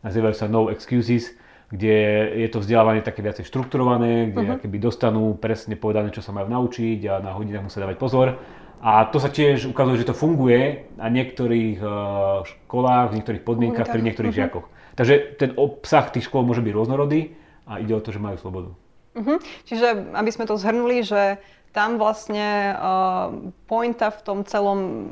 nazývajú 0.01 0.33
sa 0.33 0.49
no 0.49 0.73
excuses, 0.73 1.37
kde 1.69 1.97
je 2.33 2.47
to 2.49 2.65
vzdelávanie 2.65 3.05
také 3.05 3.21
viacej 3.21 3.45
štrukturované, 3.45 4.33
kde 4.33 4.57
uh-huh. 4.57 4.61
keby 4.61 4.77
dostanú 4.81 5.37
presne 5.37 5.77
povedané, 5.77 6.09
čo 6.09 6.25
sa 6.25 6.33
majú 6.33 6.49
naučiť 6.49 6.99
a 7.05 7.13
na 7.21 7.37
hodinách 7.37 7.69
musia 7.69 7.85
dávať 7.85 7.97
pozor. 8.01 8.41
A 8.81 9.05
to 9.11 9.21
sa 9.21 9.29
tiež 9.29 9.69
ukazuje, 9.69 10.01
že 10.01 10.09
to 10.09 10.17
funguje 10.17 10.89
na 10.97 11.11
niektorých 11.11 11.77
uh, 11.77 12.41
školách, 12.41 13.13
v 13.13 13.15
niektorých 13.21 13.43
podmienkach, 13.45 13.91
pri 13.91 14.01
niektorých 14.01 14.33
uh-huh. 14.33 14.49
žiakoch. 14.49 14.65
Takže 14.97 15.37
ten 15.37 15.53
obsah 15.59 16.09
tých 16.09 16.25
škôl 16.25 16.41
môže 16.41 16.65
byť 16.65 16.73
rôznorodý 16.73 17.37
a 17.69 17.77
ide 17.77 17.93
o 17.93 18.01
to, 18.01 18.09
že 18.09 18.23
majú 18.23 18.41
slobodu. 18.41 18.71
Uh-huh. 19.19 19.37
Čiže, 19.69 20.15
aby 20.15 20.31
sme 20.33 20.49
to 20.49 20.57
zhrnuli, 20.57 21.05
že 21.05 21.37
tam 21.69 22.01
vlastne 22.01 22.73
uh, 22.73 23.29
pointa 23.69 24.09
v 24.09 24.19
tom 24.25 24.39
celom 24.41 25.11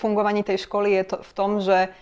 fungovaní 0.00 0.40
tej 0.40 0.64
školy 0.64 0.96
je 0.96 1.04
to 1.04 1.16
v 1.20 1.32
tom, 1.36 1.60
že 1.60 1.92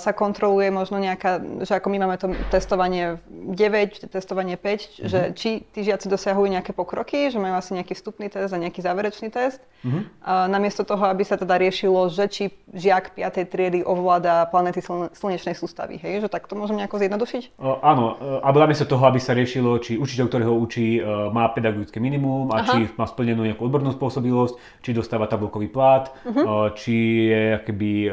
sa 0.00 0.10
kontroluje 0.16 0.72
možno 0.72 0.96
nejaká, 0.96 1.44
že 1.60 1.76
ako 1.76 1.92
my 1.92 1.98
máme 2.00 2.16
to 2.16 2.32
testovanie 2.48 3.20
9, 3.28 4.08
testovanie 4.08 4.56
5, 4.56 4.64
mm-hmm. 4.64 5.08
že 5.08 5.20
či 5.36 5.60
tí 5.68 5.84
žiaci 5.84 6.08
dosahujú 6.08 6.48
nejaké 6.48 6.72
pokroky, 6.72 7.28
že 7.28 7.36
majú 7.36 7.60
asi 7.60 7.76
nejaký 7.76 7.92
vstupný 7.92 8.32
test 8.32 8.56
a 8.56 8.58
nejaký 8.58 8.80
záverečný 8.80 9.28
test. 9.28 9.60
Mm-hmm. 9.84 10.02
A 10.24 10.48
namiesto 10.48 10.82
toho, 10.88 11.04
aby 11.06 11.22
sa 11.22 11.36
teda 11.36 11.60
riešilo, 11.60 12.08
že 12.08 12.26
či 12.32 12.44
žiak 12.72 13.12
5. 13.14 13.44
triedy 13.44 13.84
ovláda 13.84 14.48
planety 14.48 14.80
slnečnej 15.12 15.52
sústavy. 15.54 16.00
Hej? 16.00 16.24
Že 16.24 16.28
tak 16.32 16.48
to 16.48 16.56
môžem 16.56 16.80
nejako 16.80 16.98
zjednodušiť? 17.04 17.60
O, 17.60 17.78
áno, 17.84 18.16
e, 18.18 18.40
alebo 18.42 18.58
namiesto 18.64 18.88
toho, 18.88 19.04
aby 19.04 19.20
sa 19.20 19.36
riešilo, 19.36 19.78
či 19.84 20.00
učiteľ, 20.00 20.26
ktorého 20.32 20.52
učí, 20.56 20.98
e, 20.98 21.00
má 21.30 21.46
pedagogické 21.52 22.00
minimum 22.00 22.50
a 22.56 22.64
Aha. 22.64 22.72
či 22.72 22.78
má 22.96 23.06
splnenú 23.06 23.44
nejakú 23.44 23.68
odbornú 23.68 23.92
spôsobilosť, 23.94 24.82
či 24.82 24.90
dostáva 24.96 25.30
tabulkový 25.30 25.68
plát, 25.70 26.10
uh-huh. 26.24 26.72
či 26.74 27.28
je 27.30 27.42
akoby 27.60 28.10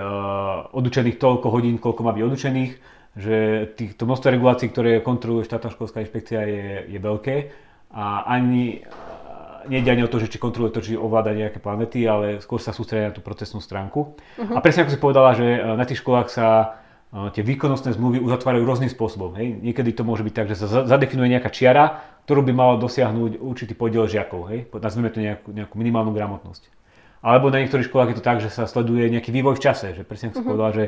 odučených 0.75 1.17
toľko 1.17 1.44
koľko 1.45 1.61
hodín, 1.61 1.77
koľko 1.77 2.01
má 2.01 2.09
byť 2.17 2.23
odučených, 2.25 2.71
že 3.13 3.37
týchto 3.77 4.09
množstvo 4.09 4.33
regulácií, 4.33 4.73
ktoré 4.73 5.05
kontroluje 5.05 5.45
štátna 5.45 5.69
školská 5.69 6.01
inšpekcia 6.01 6.41
je, 6.41 6.65
je 6.89 6.97
veľké 6.97 7.35
a 7.93 8.25
ani 8.25 8.81
nejde 9.69 9.93
ani 9.93 10.01
o 10.01 10.09
to, 10.09 10.17
že 10.17 10.33
či 10.33 10.41
kontroluje 10.41 10.73
to, 10.73 10.81
či 10.81 10.97
ovláda 10.97 11.37
nejaké 11.37 11.61
planety, 11.61 12.01
ale 12.09 12.41
skôr 12.41 12.57
sa 12.57 12.73
sústredia 12.73 13.13
na 13.13 13.15
tú 13.15 13.21
procesnú 13.21 13.61
stránku. 13.61 14.17
Uh-huh. 14.17 14.57
A 14.57 14.59
presne 14.61 14.89
ako 14.89 14.93
si 14.93 14.99
povedala, 15.01 15.37
že 15.37 15.45
na 15.45 15.85
tých 15.85 16.01
školách 16.01 16.33
sa 16.33 16.81
tie 17.13 17.45
výkonnostné 17.45 17.93
zmluvy 17.93 18.19
uzatvárajú 18.25 18.65
rôznym 18.65 18.91
spôsobom. 18.91 19.37
Hej. 19.37 19.61
Niekedy 19.61 19.93
to 19.95 20.03
môže 20.03 20.25
byť 20.25 20.33
tak, 20.33 20.47
že 20.49 20.57
sa 20.59 20.83
zadefinuje 20.83 21.29
nejaká 21.31 21.53
čiara, 21.53 22.01
ktorú 22.25 22.41
by 22.41 22.53
malo 22.57 22.73
dosiahnuť 22.81 23.37
určitý 23.39 23.77
podiel 23.77 24.09
žiakov. 24.09 24.49
Hej. 24.49 24.67
Nazvime 24.75 25.13
to 25.13 25.21
nejakú, 25.21 25.53
nejakú 25.53 25.77
minimálnu 25.77 26.11
gramotnosť. 26.11 26.67
Alebo 27.25 27.49
na 27.49 27.63
niektorých 27.63 27.87
školách 27.89 28.09
je 28.13 28.17
to 28.19 28.25
tak, 28.25 28.37
že 28.43 28.53
sa 28.53 28.69
sleduje 28.69 29.09
nejaký 29.09 29.33
vývoj 29.33 29.57
v 29.57 29.63
čase. 29.63 29.97
Že 29.97 30.03
presne 30.05 30.29
ako 30.29 30.43
uh-huh. 30.43 30.49
povedala, 30.51 30.71
že, 30.75 30.85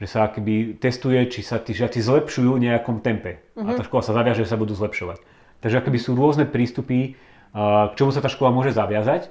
že 0.00 0.06
sa 0.08 0.32
akoby 0.32 0.80
testuje, 0.80 1.20
či 1.28 1.44
sa 1.44 1.60
tí 1.60 1.76
žiaci 1.76 2.00
zlepšujú 2.00 2.56
v 2.56 2.64
nejakom 2.64 3.04
tempe. 3.04 3.44
Uh-huh. 3.52 3.68
A 3.68 3.76
tá 3.76 3.84
škola 3.84 4.00
sa 4.00 4.16
zaviaže, 4.16 4.48
že 4.48 4.50
sa 4.50 4.56
budú 4.56 4.72
zlepšovať. 4.72 5.20
Takže 5.60 5.76
akoby 5.84 5.98
sú 6.00 6.16
rôzne 6.16 6.48
prístupy, 6.48 7.20
k 7.52 7.92
čomu 8.00 8.08
sa 8.08 8.24
tá 8.24 8.32
škola 8.32 8.48
môže 8.48 8.72
zaviazať 8.72 9.28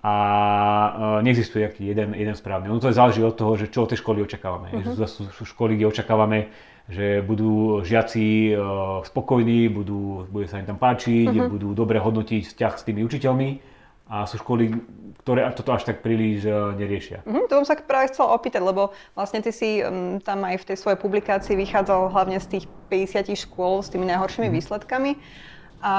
a 0.00 0.14
neexistuje 1.20 1.76
jeden, 1.76 2.16
jeden 2.16 2.32
správny. 2.32 2.72
Ono 2.72 2.80
to 2.80 2.88
je 2.88 2.96
záleží 2.96 3.20
od 3.20 3.36
toho, 3.36 3.52
že 3.60 3.68
čo 3.68 3.84
od 3.84 3.92
tej 3.92 4.00
školy 4.00 4.24
očakávame. 4.24 4.72
Uh-huh. 4.72 5.04
Sú, 5.04 5.28
sú 5.28 5.44
školy, 5.44 5.76
kde 5.76 5.92
očakávame, 5.92 6.48
že 6.88 7.20
budú 7.20 7.84
žiaci 7.84 8.56
spokojní, 9.04 9.68
budú, 9.68 10.24
bude 10.32 10.48
sa 10.48 10.56
im 10.56 10.66
tam 10.66 10.80
páčiť, 10.80 11.28
uh-huh. 11.28 11.52
budú 11.52 11.76
dobre 11.76 12.00
hodnotiť 12.00 12.48
vzťah 12.48 12.72
s 12.80 12.86
tými 12.88 13.04
učiteľmi 13.04 13.71
a 14.12 14.28
sú 14.28 14.36
školy, 14.36 14.76
ktoré 15.24 15.48
toto 15.56 15.72
až 15.72 15.88
tak 15.88 16.04
príliš 16.04 16.44
neriešia. 16.76 17.24
Uh-huh, 17.24 17.48
to 17.48 17.64
som 17.64 17.72
sa 17.72 17.80
práve 17.80 18.12
chcela 18.12 18.36
opýtať, 18.36 18.60
lebo 18.60 18.92
vlastne 19.16 19.40
ty 19.40 19.48
si 19.48 19.80
um, 19.80 20.20
tam 20.20 20.44
aj 20.44 20.60
v 20.60 20.66
tej 20.68 20.76
svojej 20.76 21.00
publikácii 21.00 21.56
vychádzal 21.56 22.12
hlavne 22.12 22.36
z 22.36 22.60
tých 22.60 22.64
50 22.92 23.32
škôl 23.48 23.80
s 23.80 23.88
tými 23.88 24.04
najhoršími 24.12 24.52
uh-huh. 24.52 24.58
výsledkami. 24.60 25.16
A 25.80 25.94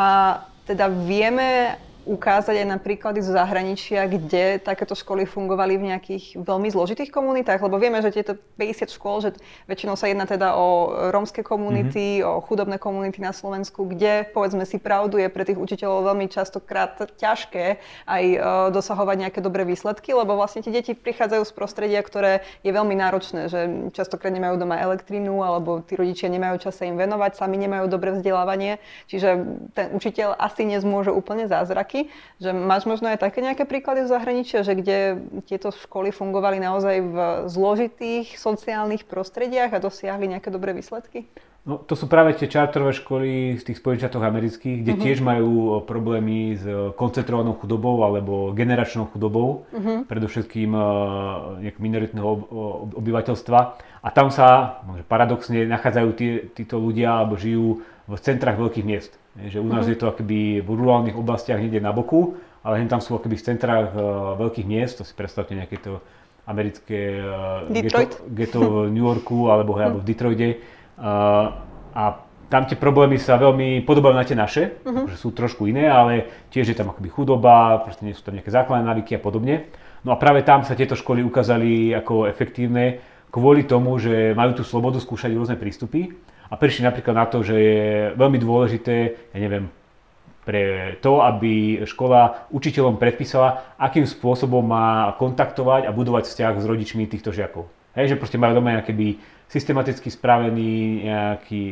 teda 0.69 0.93
vieme 0.93 1.81
ukázať 2.03 2.59
aj 2.59 2.67
na 2.67 2.77
príklady 2.79 3.23
zo 3.23 3.31
zahraničia, 3.31 4.11
kde 4.11 4.59
takéto 4.59 4.91
školy 4.91 5.23
fungovali 5.23 5.79
v 5.79 5.87
nejakých 5.95 6.35
veľmi 6.35 6.67
zložitých 6.67 7.15
komunitách? 7.15 7.63
Lebo 7.63 7.79
vieme, 7.79 8.03
že 8.03 8.11
tieto 8.11 8.35
50 8.59 8.91
škôl, 8.91 9.23
že 9.23 9.29
väčšinou 9.71 9.95
sa 9.95 10.11
jedná 10.11 10.27
teda 10.27 10.59
o 10.59 10.91
rómske 11.15 11.39
komunity, 11.47 12.19
mm-hmm. 12.19 12.27
o 12.27 12.43
chudobné 12.43 12.75
komunity 12.75 13.23
na 13.23 13.31
Slovensku, 13.31 13.87
kde, 13.87 14.27
povedzme 14.35 14.67
si 14.67 14.83
pravdu, 14.83 15.15
je 15.15 15.31
pre 15.31 15.47
tých 15.47 15.55
učiteľov 15.55 16.11
veľmi 16.11 16.27
častokrát 16.27 16.99
ťažké 17.15 17.79
aj 18.03 18.23
uh, 18.35 18.41
dosahovať 18.75 19.15
nejaké 19.23 19.39
dobré 19.39 19.63
výsledky, 19.63 20.11
lebo 20.11 20.35
vlastne 20.35 20.59
tie 20.59 20.75
deti 20.75 20.91
prichádzajú 20.91 21.43
z 21.47 21.53
prostredia, 21.55 22.03
ktoré 22.03 22.43
je 22.67 22.71
veľmi 22.75 22.99
náročné, 22.99 23.47
že 23.47 23.59
častokrát 23.95 24.35
nemajú 24.35 24.59
doma 24.59 24.75
elektrínu, 24.83 25.39
alebo 25.39 25.79
tí 25.79 25.95
rodičia 25.95 26.27
nemajú 26.27 26.67
čas 26.67 26.75
sa 26.75 26.83
im 26.83 26.99
venovať, 26.99 27.39
sami 27.39 27.55
nemajú 27.55 27.87
dobré 27.87 28.11
vzdelávanie, 28.11 28.83
čiže 29.07 29.29
ten 29.71 29.95
učiteľ 29.95 30.35
asi 30.35 30.67
nezmôže 30.67 31.13
úplne 31.13 31.47
zázrak 31.47 31.92
roky, 31.93 32.09
že 32.41 32.49
máš 32.49 32.89
možno 32.89 33.13
aj 33.13 33.21
také 33.21 33.45
nejaké 33.45 33.69
príklady 33.69 34.01
v 34.03 34.11
zahraničia, 34.11 34.65
že 34.65 34.73
kde 34.73 34.97
tieto 35.45 35.69
školy 35.69 36.09
fungovali 36.09 36.57
naozaj 36.57 36.95
v 37.05 37.17
zložitých 37.45 38.41
sociálnych 38.41 39.05
prostrediach 39.05 39.77
a 39.77 39.83
dosiahli 39.83 40.25
nejaké 40.25 40.49
dobré 40.49 40.73
výsledky? 40.73 41.29
No, 41.63 41.79
to 41.79 41.95
sú 41.95 42.11
práve 42.11 42.35
tie 42.35 42.51
čarterové 42.51 42.91
školy 42.91 43.55
z 43.55 43.63
tých 43.63 43.79
Spojených 43.79 44.03
štátoch 44.03 44.27
amerických, 44.27 44.83
kde 44.83 44.93
uh-huh. 44.99 45.05
tiež 45.07 45.23
majú 45.23 45.79
problémy 45.87 46.59
s 46.59 46.65
koncentrovanou 46.99 47.55
chudobou 47.55 48.03
alebo 48.03 48.51
generačnou 48.51 49.07
chudobou, 49.07 49.63
uh-huh. 49.71 50.03
predovšetkým 50.03 50.75
uh, 50.75 51.63
minoritného 51.79 52.29
obyvateľstva. 52.99 53.59
A 54.03 54.07
tam 54.11 54.27
sa, 54.27 54.83
paradoxne, 55.07 55.63
nachádzajú 55.63 56.09
tí, 56.19 56.51
títo 56.51 56.83
ľudia 56.83 57.23
alebo 57.23 57.39
žijú 57.39 57.79
v 58.11 58.19
centrách 58.19 58.59
veľkých 58.59 58.83
miest. 58.83 59.22
Že 59.33 59.65
u 59.65 59.69
nás 59.69 59.85
mm. 59.85 59.91
je 59.93 59.97
to 59.97 60.05
akoby 60.13 60.61
v 60.61 60.69
rurálnych 60.69 61.17
oblastiach 61.17 61.57
niekde 61.57 61.81
na 61.81 61.89
boku, 61.89 62.37
ale 62.61 62.85
tam 62.85 63.01
sú 63.01 63.17
akoby 63.17 63.35
v 63.35 63.45
centrách 63.49 63.89
uh, 63.97 64.37
veľkých 64.37 64.67
miest, 64.69 65.01
to 65.01 65.03
si 65.03 65.13
predstavte 65.17 65.57
nejaké 65.57 65.81
to 65.81 65.99
americké 66.45 67.17
uh, 67.17 67.65
Detroit. 67.65 68.13
Ghetto, 68.29 68.87
v 68.87 68.93
New 68.93 69.03
Yorku 69.03 69.49
alebo, 69.49 69.75
alebo 69.79 69.99
v 69.99 70.07
Detroite. 70.07 70.49
Uh, 71.01 71.49
a 71.97 72.23
tam 72.53 72.69
tie 72.69 72.77
problémy 72.77 73.17
sa 73.17 73.41
veľmi 73.41 73.81
podobajú 73.81 74.13
na 74.13 74.21
tie 74.21 74.37
naše, 74.37 74.77
uh-huh. 74.85 75.09
že 75.09 75.17
sú 75.17 75.33
trošku 75.33 75.65
iné, 75.65 75.89
ale 75.89 76.45
tiež 76.53 76.69
je 76.69 76.77
tam 76.77 76.93
akoby 76.93 77.09
chudoba, 77.09 77.81
proste 77.81 78.05
nie 78.05 78.13
sú 78.13 78.21
tam 78.21 78.37
nejaké 78.37 78.53
základné 78.53 78.85
návyky 78.85 79.17
a 79.17 79.21
podobne. 79.23 79.73
No 80.05 80.13
a 80.13 80.19
práve 80.21 80.45
tam 80.45 80.61
sa 80.61 80.77
tieto 80.77 80.93
školy 80.93 81.25
ukázali 81.25 81.95
ako 81.95 82.29
efektívne 82.29 83.01
kvôli 83.33 83.65
tomu, 83.65 83.97
že 83.97 84.37
majú 84.37 84.61
tú 84.61 84.63
slobodu 84.63 85.01
skúšať 85.01 85.33
rôzne 85.33 85.57
prístupy 85.57 86.13
a 86.47 86.53
prišli 86.53 86.85
napríklad 86.85 87.15
na 87.17 87.25
to, 87.25 87.41
že 87.41 87.55
je 87.57 87.81
veľmi 88.13 88.37
dôležité, 88.37 88.95
ja 89.33 89.39
neviem, 89.41 89.73
pre 90.45 90.95
to, 91.01 91.23
aby 91.25 91.81
škola 91.87 92.45
učiteľom 92.53 93.01
predpísala, 93.01 93.73
akým 93.81 94.05
spôsobom 94.05 94.61
má 94.61 95.17
kontaktovať 95.17 95.89
a 95.89 95.95
budovať 95.95 96.29
vzťah 96.29 96.53
s 96.61 96.65
rodičmi 96.69 97.09
týchto 97.09 97.33
žiakov. 97.33 97.65
Hej, 97.97 98.13
že 98.13 98.19
proste 98.19 98.37
majú 98.37 98.61
doma 98.61 98.77
nejaký 98.77 99.17
systematicky 99.49 100.09
spravený 100.13 101.05
nejaký, 101.09 101.63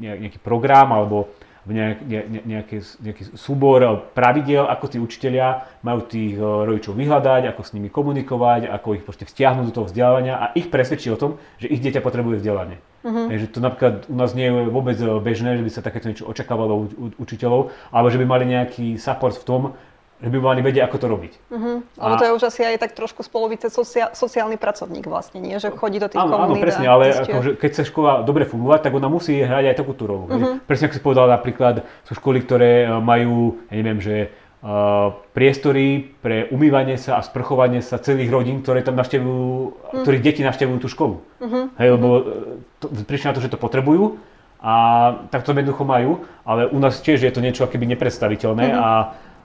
nejaký 0.00 0.38
program 0.40 0.92
alebo 0.92 1.32
nejak, 1.74 1.98
ne, 2.06 2.40
nejaký, 2.46 2.78
nejaký 3.02 3.22
súbor 3.34 3.82
pravidel, 4.14 4.70
ako 4.70 4.84
tí 4.86 4.98
učiteľia 5.02 5.66
majú 5.82 6.06
tých 6.06 6.38
eh, 6.38 6.42
rodičov 6.42 6.94
vyhľadať, 6.94 7.50
ako 7.50 7.60
s 7.66 7.74
nimi 7.74 7.90
komunikovať, 7.90 8.70
ako 8.70 8.98
ich 8.98 9.04
proste 9.06 9.26
vstiahnuť 9.26 9.70
do 9.70 9.74
toho 9.74 9.88
vzdelávania 9.90 10.34
a 10.38 10.44
ich 10.54 10.70
presvedčiť 10.70 11.10
o 11.10 11.20
tom, 11.20 11.30
že 11.58 11.66
ich 11.66 11.82
dieťa 11.82 12.02
potrebuje 12.02 12.38
vzdelanie. 12.38 12.78
Uh-huh. 13.06 13.30
Takže 13.30 13.46
to 13.50 13.58
napríklad 13.62 13.94
u 14.10 14.16
nás 14.18 14.34
nie 14.34 14.46
je 14.46 14.70
vôbec 14.70 14.98
eh, 14.98 15.08
bežné, 15.18 15.58
že 15.58 15.64
by 15.66 15.70
sa 15.74 15.82
takéto 15.82 16.06
niečo 16.06 16.28
očakávalo 16.30 16.74
u, 16.74 16.84
u 16.86 17.06
učiteľov, 17.18 17.74
alebo 17.90 18.08
že 18.10 18.20
by 18.22 18.26
mali 18.26 18.44
nejaký 18.46 18.98
support 18.98 19.34
v 19.34 19.46
tom, 19.46 19.62
že 20.16 20.32
by 20.32 20.38
mali 20.40 20.60
vedieť, 20.64 20.88
ako 20.88 20.96
to 20.96 21.06
robiť. 21.12 21.32
Uh-huh. 21.52 21.84
Ale 22.00 22.12
a... 22.14 22.18
to 22.18 22.24
je 22.24 22.32
už 22.40 22.42
asi 22.48 22.64
aj 22.64 22.80
tak 22.80 22.96
trošku 22.96 23.20
z 23.20 23.28
polovice 23.28 23.68
socia- 23.68 24.16
sociálny 24.16 24.56
pracovník 24.56 25.04
vlastne, 25.04 25.44
nie? 25.44 25.60
Že 25.60 25.76
chodí 25.76 26.00
do 26.00 26.08
tých 26.08 26.24
áno, 26.24 26.40
komunít. 26.40 26.56
Áno, 26.56 26.64
presne, 26.64 26.86
ale 26.88 27.04
akože, 27.12 27.50
keď 27.60 27.68
chce 27.76 27.84
škola 27.92 28.24
dobre 28.24 28.48
fungovať, 28.48 28.80
tak 28.88 28.92
ona 28.96 29.12
musí 29.12 29.36
hrať 29.36 29.64
aj 29.72 29.76
takúto 29.76 30.08
rolu. 30.08 30.24
Uh-huh. 30.32 30.56
Presne 30.64 30.88
ako 30.88 30.96
si 30.96 31.02
povedal, 31.04 31.28
napríklad 31.28 31.84
sú 32.08 32.16
školy, 32.16 32.40
ktoré 32.40 32.88
e, 32.88 32.96
majú, 32.96 33.60
ja 33.68 33.74
neviem, 33.76 34.00
že 34.00 34.32
uh, 34.64 35.12
priestory 35.36 36.16
pre 36.24 36.48
umývanie 36.48 36.96
sa 36.96 37.20
a 37.20 37.26
sprchovanie 37.26 37.84
sa 37.84 38.00
celých 38.00 38.32
rodín, 38.32 38.64
ktoré 38.64 38.80
tam 38.80 38.96
navštevujú, 38.96 39.48
uh-huh. 39.68 40.00
ktorých 40.00 40.24
deti 40.24 40.40
navštevujú 40.40 40.78
tú 40.80 40.88
školu. 40.88 41.20
Uh-huh. 41.20 41.68
Hej, 41.76 41.88
lebo 41.92 42.08
to, 42.80 42.88
prišli 43.04 43.28
na 43.28 43.34
to, 43.36 43.44
že 43.44 43.52
to 43.52 43.60
potrebujú 43.60 44.16
a 44.64 44.74
tak 45.28 45.44
to 45.44 45.52
jednoducho 45.52 45.84
majú, 45.84 46.24
ale 46.48 46.64
u 46.66 46.80
nás 46.80 47.04
tiež 47.04 47.20
je 47.20 47.28
to 47.28 47.44
niečo 47.44 47.68
akoby 47.68 47.84
nepredstaviteľné 47.92 48.72
uh-huh. 48.72 48.80
a 48.80 48.90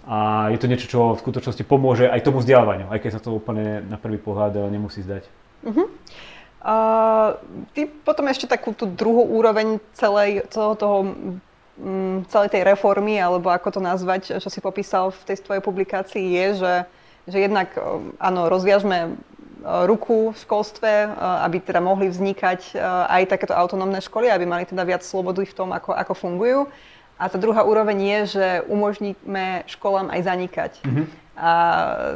a 0.07 0.49
je 0.49 0.57
to 0.57 0.65
niečo, 0.65 0.87
čo 0.89 0.99
v 1.13 1.21
skutočnosti 1.21 1.63
pomôže 1.69 2.09
aj 2.09 2.25
tomu 2.25 2.41
vzdelávaniu, 2.41 2.89
aj 2.89 2.99
keď 3.05 3.11
sa 3.17 3.21
to 3.21 3.37
úplne 3.37 3.85
na 3.85 4.01
prvý 4.01 4.17
pohľad 4.17 4.57
eh, 4.57 4.61
nemusí 4.73 5.05
zdať. 5.05 5.23
Uh-huh. 5.61 5.87
Uh, 6.61 7.41
ty 7.73 7.89
potom 7.89 8.29
ešte 8.29 8.45
takú 8.45 8.73
tú 8.73 8.85
druhú 8.85 9.25
úroveň 9.33 9.81
celej, 9.97 10.45
celého 10.53 10.77
toho, 10.77 10.97
um, 11.81 12.21
celej 12.29 12.53
tej 12.53 12.61
reformy, 12.65 13.17
alebo 13.17 13.49
ako 13.49 13.77
to 13.77 13.81
nazvať, 13.81 14.37
čo 14.37 14.49
si 14.49 14.61
popísal 14.61 15.09
v 15.09 15.21
tej 15.25 15.41
tvojej 15.41 15.63
publikácii, 15.65 16.25
je, 16.37 16.47
že, 16.61 16.73
že 17.33 17.37
jednak 17.49 17.73
um, 17.77 18.13
áno, 18.21 18.45
rozviažme 18.45 19.17
ruku 19.61 20.33
v 20.33 20.41
školstve, 20.41 20.91
aby 21.45 21.61
teda 21.61 21.77
mohli 21.85 22.09
vznikať 22.09 22.73
aj 23.05 23.29
takéto 23.29 23.53
autonómne 23.53 24.01
školy, 24.01 24.25
aby 24.25 24.49
mali 24.49 24.65
teda 24.65 24.81
viac 24.81 25.05
slobody 25.05 25.45
v 25.45 25.53
tom, 25.53 25.69
ako, 25.69 25.93
ako 25.93 26.13
fungujú. 26.17 26.65
A 27.21 27.29
tá 27.29 27.37
druhá 27.37 27.61
úroveň 27.61 28.01
je, 28.01 28.19
že 28.33 28.47
umožníme 28.65 29.69
školám 29.69 30.09
aj 30.09 30.21
zanikať. 30.25 30.71
Mm-hmm. 30.81 31.05
A 31.37 31.51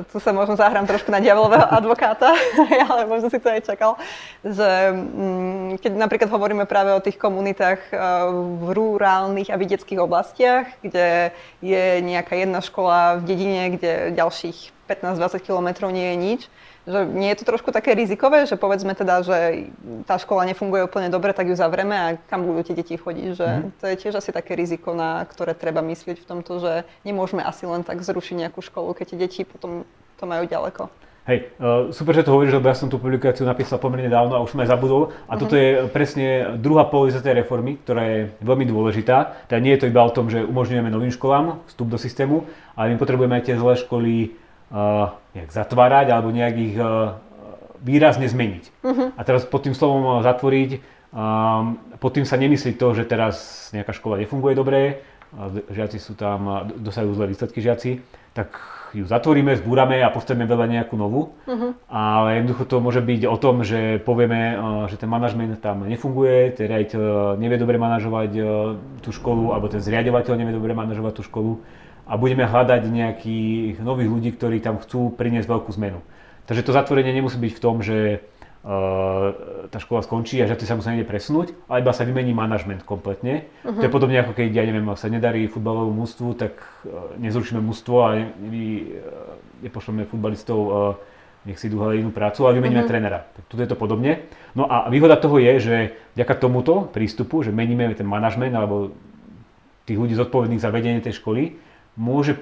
tu 0.09 0.17
sa 0.17 0.33
možno 0.33 0.57
zahrám 0.57 0.89
trošku 0.89 1.13
na 1.13 1.21
diablového 1.21 1.65
advokáta, 1.69 2.33
ale 2.89 3.05
možno 3.05 3.29
si 3.29 3.37
to 3.37 3.53
aj 3.53 3.61
čakal, 3.63 4.01
že 4.41 4.69
mm, 4.91 5.77
keď 5.77 5.91
napríklad 5.93 6.29
hovoríme 6.29 6.65
práve 6.65 6.93
o 6.93 7.01
tých 7.01 7.21
komunitách 7.21 7.79
e, 7.89 7.93
v 8.59 8.65
rurálnych 8.75 9.49
a 9.53 9.57
vidieckých 9.61 10.01
oblastiach, 10.01 10.67
kde 10.81 11.31
je 11.61 11.85
nejaká 12.01 12.37
jedna 12.37 12.59
škola 12.59 13.21
v 13.21 13.29
dedine, 13.29 13.63
kde 13.77 14.13
ďalších 14.13 14.89
15-20 14.89 15.41
kilometrov 15.41 15.89
nie 15.89 16.11
je 16.11 16.17
nič, 16.17 16.41
že 16.85 16.99
nie 17.09 17.33
je 17.33 17.37
to 17.41 17.49
trošku 17.49 17.73
také 17.73 17.97
rizikové, 17.97 18.45
že 18.45 18.55
povedzme 18.55 18.93
teda, 18.93 19.25
že 19.25 19.69
tá 20.05 20.21
škola 20.21 20.45
nefunguje 20.45 20.85
úplne 20.85 21.09
dobre, 21.09 21.33
tak 21.33 21.49
ju 21.49 21.57
zavrieme 21.57 21.97
a 21.97 22.07
kam 22.29 22.45
budú 22.45 22.61
tie 22.61 22.77
deti 22.77 22.93
chodiť, 22.93 23.27
že 23.33 23.47
mm. 23.47 23.69
to 23.81 23.85
je 23.89 23.95
tiež 24.05 24.13
asi 24.21 24.29
také 24.29 24.53
riziko, 24.53 24.93
na 24.93 25.25
ktoré 25.25 25.57
treba 25.57 25.81
myslieť 25.81 26.21
v 26.21 26.29
tomto, 26.29 26.61
že 26.61 26.73
nemôžeme 27.01 27.41
asi 27.41 27.65
len 27.65 27.81
tak 27.81 28.05
zrušiť 28.05 28.45
nejakú 28.45 28.61
školu, 28.61 28.93
keď 28.93 29.05
tie 29.13 29.19
deti 29.25 29.41
potom 29.41 29.83
to 30.15 30.23
majú 30.29 30.45
ďaleko. 30.45 30.87
Hej, 31.25 31.49
uh, 31.57 31.89
super, 31.89 32.13
že 32.13 32.21
to 32.21 32.37
hovoríš, 32.37 32.53
lebo 32.53 32.69
ja 32.69 32.77
som 32.77 32.85
tú 32.85 33.01
publikáciu 33.01 33.49
napísal 33.49 33.81
pomerne 33.81 34.13
dávno 34.13 34.37
a 34.37 34.45
už 34.45 34.53
som 34.53 34.61
aj 34.61 34.69
zabudol. 34.69 35.09
A 35.25 35.33
uh-huh. 35.33 35.41
toto 35.41 35.57
je 35.57 35.89
presne 35.89 36.53
druhá 36.61 36.85
polovica 36.85 37.17
tej 37.17 37.41
reformy, 37.41 37.81
ktorá 37.81 38.05
je 38.05 38.19
veľmi 38.45 38.69
dôležitá. 38.69 39.49
Teda 39.49 39.57
nie 39.57 39.73
je 39.73 39.81
to 39.81 39.89
iba 39.89 40.05
o 40.05 40.13
tom, 40.13 40.29
že 40.29 40.45
umožňujeme 40.45 40.85
novým 40.93 41.09
školám 41.09 41.65
vstup 41.65 41.89
do 41.89 41.97
systému, 41.97 42.45
ale 42.77 42.93
my 42.93 43.01
potrebujeme 43.01 43.41
aj 43.41 43.45
tie 43.49 43.57
zlé 43.57 43.73
školy 43.73 44.37
nejak 44.71 45.51
zatvárať 45.53 46.09
alebo 46.09 46.33
nejak 46.33 46.55
ich 46.57 46.75
uh, 46.79 47.19
výrazne 47.85 48.25
zmeniť. 48.25 48.63
Uh-huh. 48.81 49.13
A 49.13 49.21
teraz 49.21 49.45
pod 49.45 49.61
tým 49.61 49.77
slovom 49.77 50.17
uh, 50.17 50.25
zatvoriť, 50.25 50.81
um, 51.13 51.77
pod 52.01 52.11
tým 52.17 52.25
sa 52.25 52.39
nemyslí 52.39 52.73
to, 52.75 52.97
že 52.97 53.05
teraz 53.05 53.69
nejaká 53.71 53.93
škola 53.93 54.17
nefunguje 54.21 54.53
dobre, 54.57 55.05
žiaci 55.69 55.99
sú 55.99 56.15
tam, 56.15 56.69
dosahujú 56.79 57.13
zlé 57.19 57.25
výsledky 57.35 57.59
žiaci, 57.59 57.99
tak 58.31 58.55
ju 58.95 59.03
zatvoríme, 59.03 59.51
zbúrame 59.59 59.99
a 59.99 60.07
postavíme 60.07 60.47
veľa 60.47 60.71
nejakú 60.71 60.95
novú. 60.95 61.35
Uh-huh. 61.43 61.75
Ale 61.91 62.39
jednoducho 62.39 62.63
to 62.63 62.79
môže 62.79 63.03
byť 63.03 63.21
o 63.27 63.35
tom, 63.35 63.67
že 63.67 63.99
povieme, 63.99 64.55
že 64.87 64.95
ten 64.95 65.11
manažment 65.11 65.59
tam 65.59 65.83
nefunguje, 65.83 66.55
ten 66.55 66.71
riaditeľ 66.71 67.35
nevie 67.35 67.59
dobre 67.59 67.75
manažovať 67.75 68.31
tú 69.03 69.09
školu, 69.11 69.51
alebo 69.51 69.67
ten 69.67 69.83
zriadovateľ 69.83 70.39
nevie 70.39 70.55
dobre 70.55 70.71
manažovať 70.71 71.13
tú 71.19 71.23
školu 71.27 71.59
a 72.05 72.13
budeme 72.15 72.45
hľadať 72.45 72.81
nejakých 72.85 73.81
nových 73.81 74.09
ľudí, 74.09 74.29
ktorí 74.37 74.61
tam 74.61 74.77
chcú 74.77 75.09
priniesť 75.17 75.49
veľkú 75.49 75.73
zmenu. 75.81 75.99
Takže 76.45 76.61
to 76.61 76.77
zatvorenie 76.77 77.09
nemusí 77.09 77.41
byť 77.41 77.53
v 77.57 77.63
tom, 77.63 77.81
že 77.81 78.21
uh, 78.61 79.33
tá 79.73 79.81
škola 79.81 80.05
skončí 80.05 80.37
a 80.37 80.45
že 80.45 80.61
sa 80.61 80.77
musia 80.77 80.93
niekde 80.93 81.09
presunúť, 81.09 81.57
ale 81.65 81.81
iba 81.81 81.89
sa 81.89 82.05
vymení 82.05 82.37
manažment 82.37 82.85
kompletne. 82.85 83.49
Uh-huh. 83.65 83.81
To 83.81 83.85
je 83.89 83.89
podobne 83.89 84.21
ako 84.21 84.37
keď, 84.37 84.53
ja 84.53 84.63
neviem, 84.69 84.85
sa 84.93 85.09
nedarí 85.09 85.49
futbalovému 85.49 86.05
mústvu, 86.05 86.37
tak 86.37 86.53
uh, 86.85 87.17
nezrušíme 87.17 87.57
mústvo 87.57 88.05
a 88.05 88.09
ne, 88.13 88.25
ne, 88.37 88.69
nepošleme 89.65 90.05
futbalistov 90.05 90.59
uh, 90.61 90.73
nech 91.45 91.61
si 91.61 91.69
idú 91.69 91.85
inú 91.93 92.09
prácu, 92.09 92.41
ale 92.45 92.57
vymeníme 92.57 92.81
uh-huh. 92.81 92.89
trénera. 92.89 93.29
Tak 93.37 93.43
tu 93.45 93.53
je 93.61 93.69
to 93.69 93.77
podobne. 93.77 94.25
No 94.57 94.65
a 94.65 94.89
výhoda 94.89 95.13
toho 95.13 95.37
je, 95.37 95.53
že 95.61 95.75
vďaka 96.17 96.41
tomuto 96.41 96.89
prístupu, 96.89 97.45
že 97.45 97.53
meníme 97.53 97.93
ten 97.93 98.09
manažment 98.09 98.53
alebo 98.57 98.97
tých 99.85 100.01
ľudí 100.01 100.17
zodpovedných 100.17 100.61
za 100.61 100.73
vedenie 100.73 100.97
tej 101.05 101.21
školy, 101.21 101.53
môže 101.95 102.39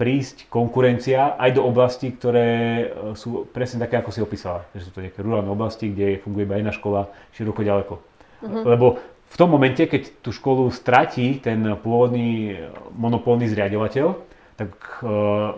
prísť 0.00 0.48
konkurencia 0.48 1.36
aj 1.36 1.60
do 1.60 1.62
oblastí, 1.62 2.10
ktoré 2.10 2.48
e, 2.48 2.84
sú 3.14 3.44
presne 3.52 3.84
také, 3.84 4.00
ako 4.00 4.10
si 4.10 4.24
opísala. 4.24 4.64
Že 4.72 4.80
sú 4.88 4.90
to 4.90 5.04
nejaké 5.04 5.20
rurálne 5.20 5.52
oblasti, 5.52 5.92
kde 5.92 6.18
funguje 6.24 6.48
iba 6.48 6.58
jedna 6.58 6.72
škola 6.72 7.12
široko 7.36 7.60
ďaleko. 7.60 7.94
Uh-huh. 8.00 8.64
Lebo 8.66 8.98
v 9.32 9.36
tom 9.36 9.48
momente, 9.52 9.84
keď 9.84 10.24
tú 10.24 10.32
školu 10.32 10.72
stratí 10.74 11.40
ten 11.40 11.76
pôvodný 11.80 12.60
monopolný 12.92 13.48
zriadovateľ, 13.48 14.12
tak 14.60 14.76
uh, 15.00 15.56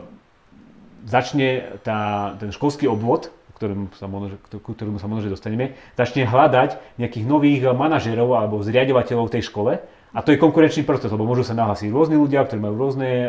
začne 1.02 1.74
tá, 1.82 2.32
ten 2.38 2.54
školský 2.54 2.86
obvod, 2.86 3.34
ktorému 3.58 3.90
sa 3.98 4.06
možno, 4.06 4.38
ktorému 4.46 4.98
sa 5.02 5.10
možno 5.10 5.34
dostaneme, 5.34 5.74
začne 5.98 6.22
hľadať 6.22 7.00
nejakých 7.02 7.24
nových 7.26 7.60
manažerov 7.70 8.34
alebo 8.34 8.62
zriadovateľov 8.62 9.30
tej 9.30 9.46
škole, 9.46 9.82
a 10.14 10.22
to 10.22 10.30
je 10.30 10.38
konkurenčný 10.38 10.86
proces, 10.86 11.10
lebo 11.10 11.26
môžu 11.26 11.42
sa 11.42 11.58
nahlásiť 11.58 11.90
rôzni 11.90 12.14
ľudia, 12.14 12.46
ktorí 12.46 12.62
majú 12.62 12.78
rôzne 12.78 13.10
e, 13.10 13.28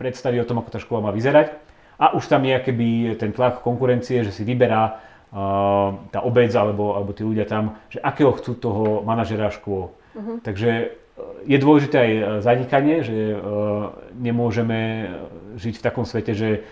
predstavy 0.00 0.40
o 0.40 0.48
tom, 0.48 0.64
ako 0.64 0.72
tá 0.72 0.80
škola 0.80 1.04
má 1.04 1.10
vyzerať. 1.12 1.52
A 2.00 2.16
už 2.16 2.24
tam 2.24 2.48
je 2.48 2.56
keby 2.56 3.20
ten 3.20 3.36
tlak 3.36 3.60
konkurencie, 3.60 4.24
že 4.24 4.28
si 4.28 4.44
vyberá 4.44 5.00
uh, 5.32 5.96
tá 6.12 6.20
obec 6.20 6.52
alebo, 6.52 6.92
alebo 6.92 7.16
tí 7.16 7.24
ľudia 7.24 7.48
tam, 7.48 7.80
že 7.88 8.04
akého 8.04 8.36
chcú 8.36 8.52
toho 8.52 8.84
manažera 9.00 9.48
škôl. 9.48 9.96
Uh-huh. 10.12 10.36
Takže 10.44 10.70
e, 10.76 10.86
je 11.48 11.56
dôležité 11.56 11.96
aj 11.96 12.12
zanikanie, 12.44 13.00
že 13.00 13.16
nemôžeme 14.12 15.08
žiť 15.56 15.80
v 15.80 15.84
takom 15.88 16.04
svete, 16.04 16.36
že 16.36 16.68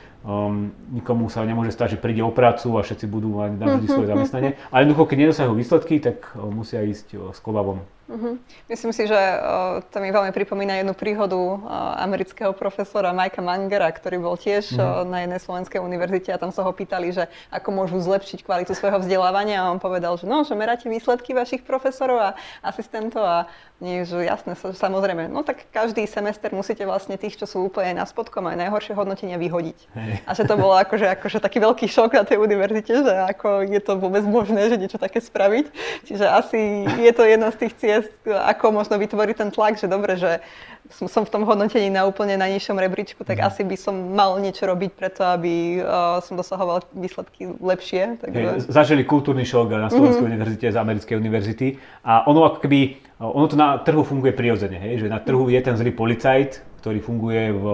nikomu 0.92 1.32
sa 1.32 1.40
nemôže 1.48 1.72
stať, 1.72 1.96
že 1.96 2.02
príde 2.04 2.20
o 2.20 2.28
prácu 2.28 2.76
a 2.76 2.84
všetci 2.84 3.08
budú 3.08 3.40
mať 3.40 3.56
navždy 3.56 3.86
svoje 3.88 4.08
zamestnanie. 4.12 4.60
Ale 4.68 4.84
jednoducho, 4.84 5.08
keď 5.08 5.18
nedosahujú 5.24 5.56
výsledky, 5.56 5.94
tak 6.04 6.36
musia 6.36 6.84
ísť 6.84 7.32
s 7.32 7.38
kolabom. 7.40 7.80
Uh-huh. 8.04 8.37
Myslím 8.68 8.92
si, 8.92 9.08
že 9.08 9.16
uh, 9.16 9.80
to 9.88 9.96
mi 9.96 10.12
veľmi 10.12 10.28
pripomína 10.37 10.84
jednu 10.84 10.92
príhodu 10.92 11.37
uh, 11.37 11.56
amerického 12.04 12.52
profesora 12.52 13.16
Mikea 13.16 13.40
Mangera, 13.40 13.88
ktorý 13.88 14.20
bol 14.20 14.37
tiež 14.37 14.76
uh-huh. 14.76 15.02
uh, 15.02 15.08
na 15.08 15.25
jednej 15.25 15.40
slovenskej 15.40 15.80
univerzite 15.80 16.28
a 16.28 16.37
tam 16.37 16.52
sa 16.52 16.61
ho 16.61 16.73
pýtali, 16.76 17.16
že 17.16 17.25
ako 17.49 17.68
môžu 17.73 17.96
zlepšiť 18.04 18.44
kvalitu 18.44 18.76
svojho 18.76 19.00
vzdelávania 19.00 19.64
a 19.64 19.73
on 19.73 19.80
povedal, 19.80 20.20
že 20.20 20.28
no, 20.28 20.44
že 20.44 20.52
meráte 20.52 20.92
výsledky 20.92 21.32
vašich 21.32 21.64
profesorov 21.64 22.20
a 22.20 22.30
asistentov 22.61 23.25
a 23.25 23.49
nie, 23.82 24.06
že 24.06 24.23
jasné, 24.23 24.54
samozrejme, 24.54 25.26
no 25.28 25.42
tak 25.42 25.66
každý 25.75 26.06
semester 26.06 26.49
musíte 26.54 26.87
vlastne 26.87 27.18
tých, 27.18 27.37
čo 27.37 27.44
sú 27.44 27.68
úplne 27.68 27.99
na 27.99 28.06
spodkom 28.06 28.46
aj 28.46 28.56
najhoršie 28.56 28.94
hodnotenia 28.94 29.34
vyhodiť. 29.34 29.78
Hey. 29.92 30.23
A 30.25 30.30
že 30.32 30.46
to 30.46 30.54
bolo 30.54 30.78
akože, 30.78 31.11
akože 31.18 31.42
taký 31.42 31.58
veľký 31.58 31.90
šok 31.90 32.14
na 32.14 32.25
tej 32.25 32.38
univerzite, 32.38 33.02
že 33.02 33.12
ako 33.34 33.66
je 33.66 33.80
to 33.82 33.99
vôbec 33.99 34.23
možné, 34.25 34.70
že 34.70 34.78
niečo 34.78 34.96
také 34.96 35.18
spraviť. 35.18 35.75
Čiže 36.06 36.23
asi 36.23 36.87
je 36.87 37.12
to 37.12 37.26
jedna 37.26 37.50
z 37.50 37.66
tých 37.66 37.75
ciest, 37.94 38.10
ako 38.26 38.74
možno 38.74 38.98
vytvoriť 38.98 39.36
ten 39.38 39.50
tlak, 39.54 39.78
že 39.78 39.86
dobre, 39.86 40.18
že 40.18 40.42
som, 40.90 41.06
som 41.06 41.22
v 41.22 41.30
tom 41.30 41.42
hodnotení 41.46 41.88
na 41.88 42.04
úplne 42.04 42.34
najnižšom 42.36 42.76
rebríčku, 42.76 43.22
tak 43.22 43.40
mm. 43.40 43.46
asi 43.46 43.62
by 43.62 43.76
som 43.78 43.94
mal 44.12 44.36
niečo 44.42 44.66
robiť 44.66 44.90
preto, 44.92 45.22
aby 45.22 45.80
uh, 45.80 46.18
som 46.20 46.36
dosahoval 46.36 46.84
výsledky 46.92 47.54
lepšie. 47.56 48.20
Takže... 48.20 48.36
Hey, 48.36 48.60
zažili 48.66 49.06
kultúrny 49.06 49.46
šok 49.46 49.72
na 49.78 49.88
Slovenskej 49.88 50.20
mm-hmm. 50.20 50.34
univerzite 50.34 50.66
z 50.74 50.76
americkej 50.76 51.16
univerzity 51.16 51.68
a 52.04 52.26
ono 52.26 52.44
ako 52.50 52.58
keby, 52.60 52.80
ono 53.22 53.46
to 53.48 53.56
na 53.56 53.80
trhu 53.80 54.02
funguje 54.02 54.34
prirodzene, 54.34 54.76
hej, 54.76 55.06
že 55.06 55.06
na 55.08 55.22
trhu 55.22 55.46
je 55.48 55.60
ten 55.62 55.78
zlý 55.78 55.94
policajt, 55.94 56.82
ktorý 56.82 56.98
funguje 57.00 57.54
v 57.54 57.64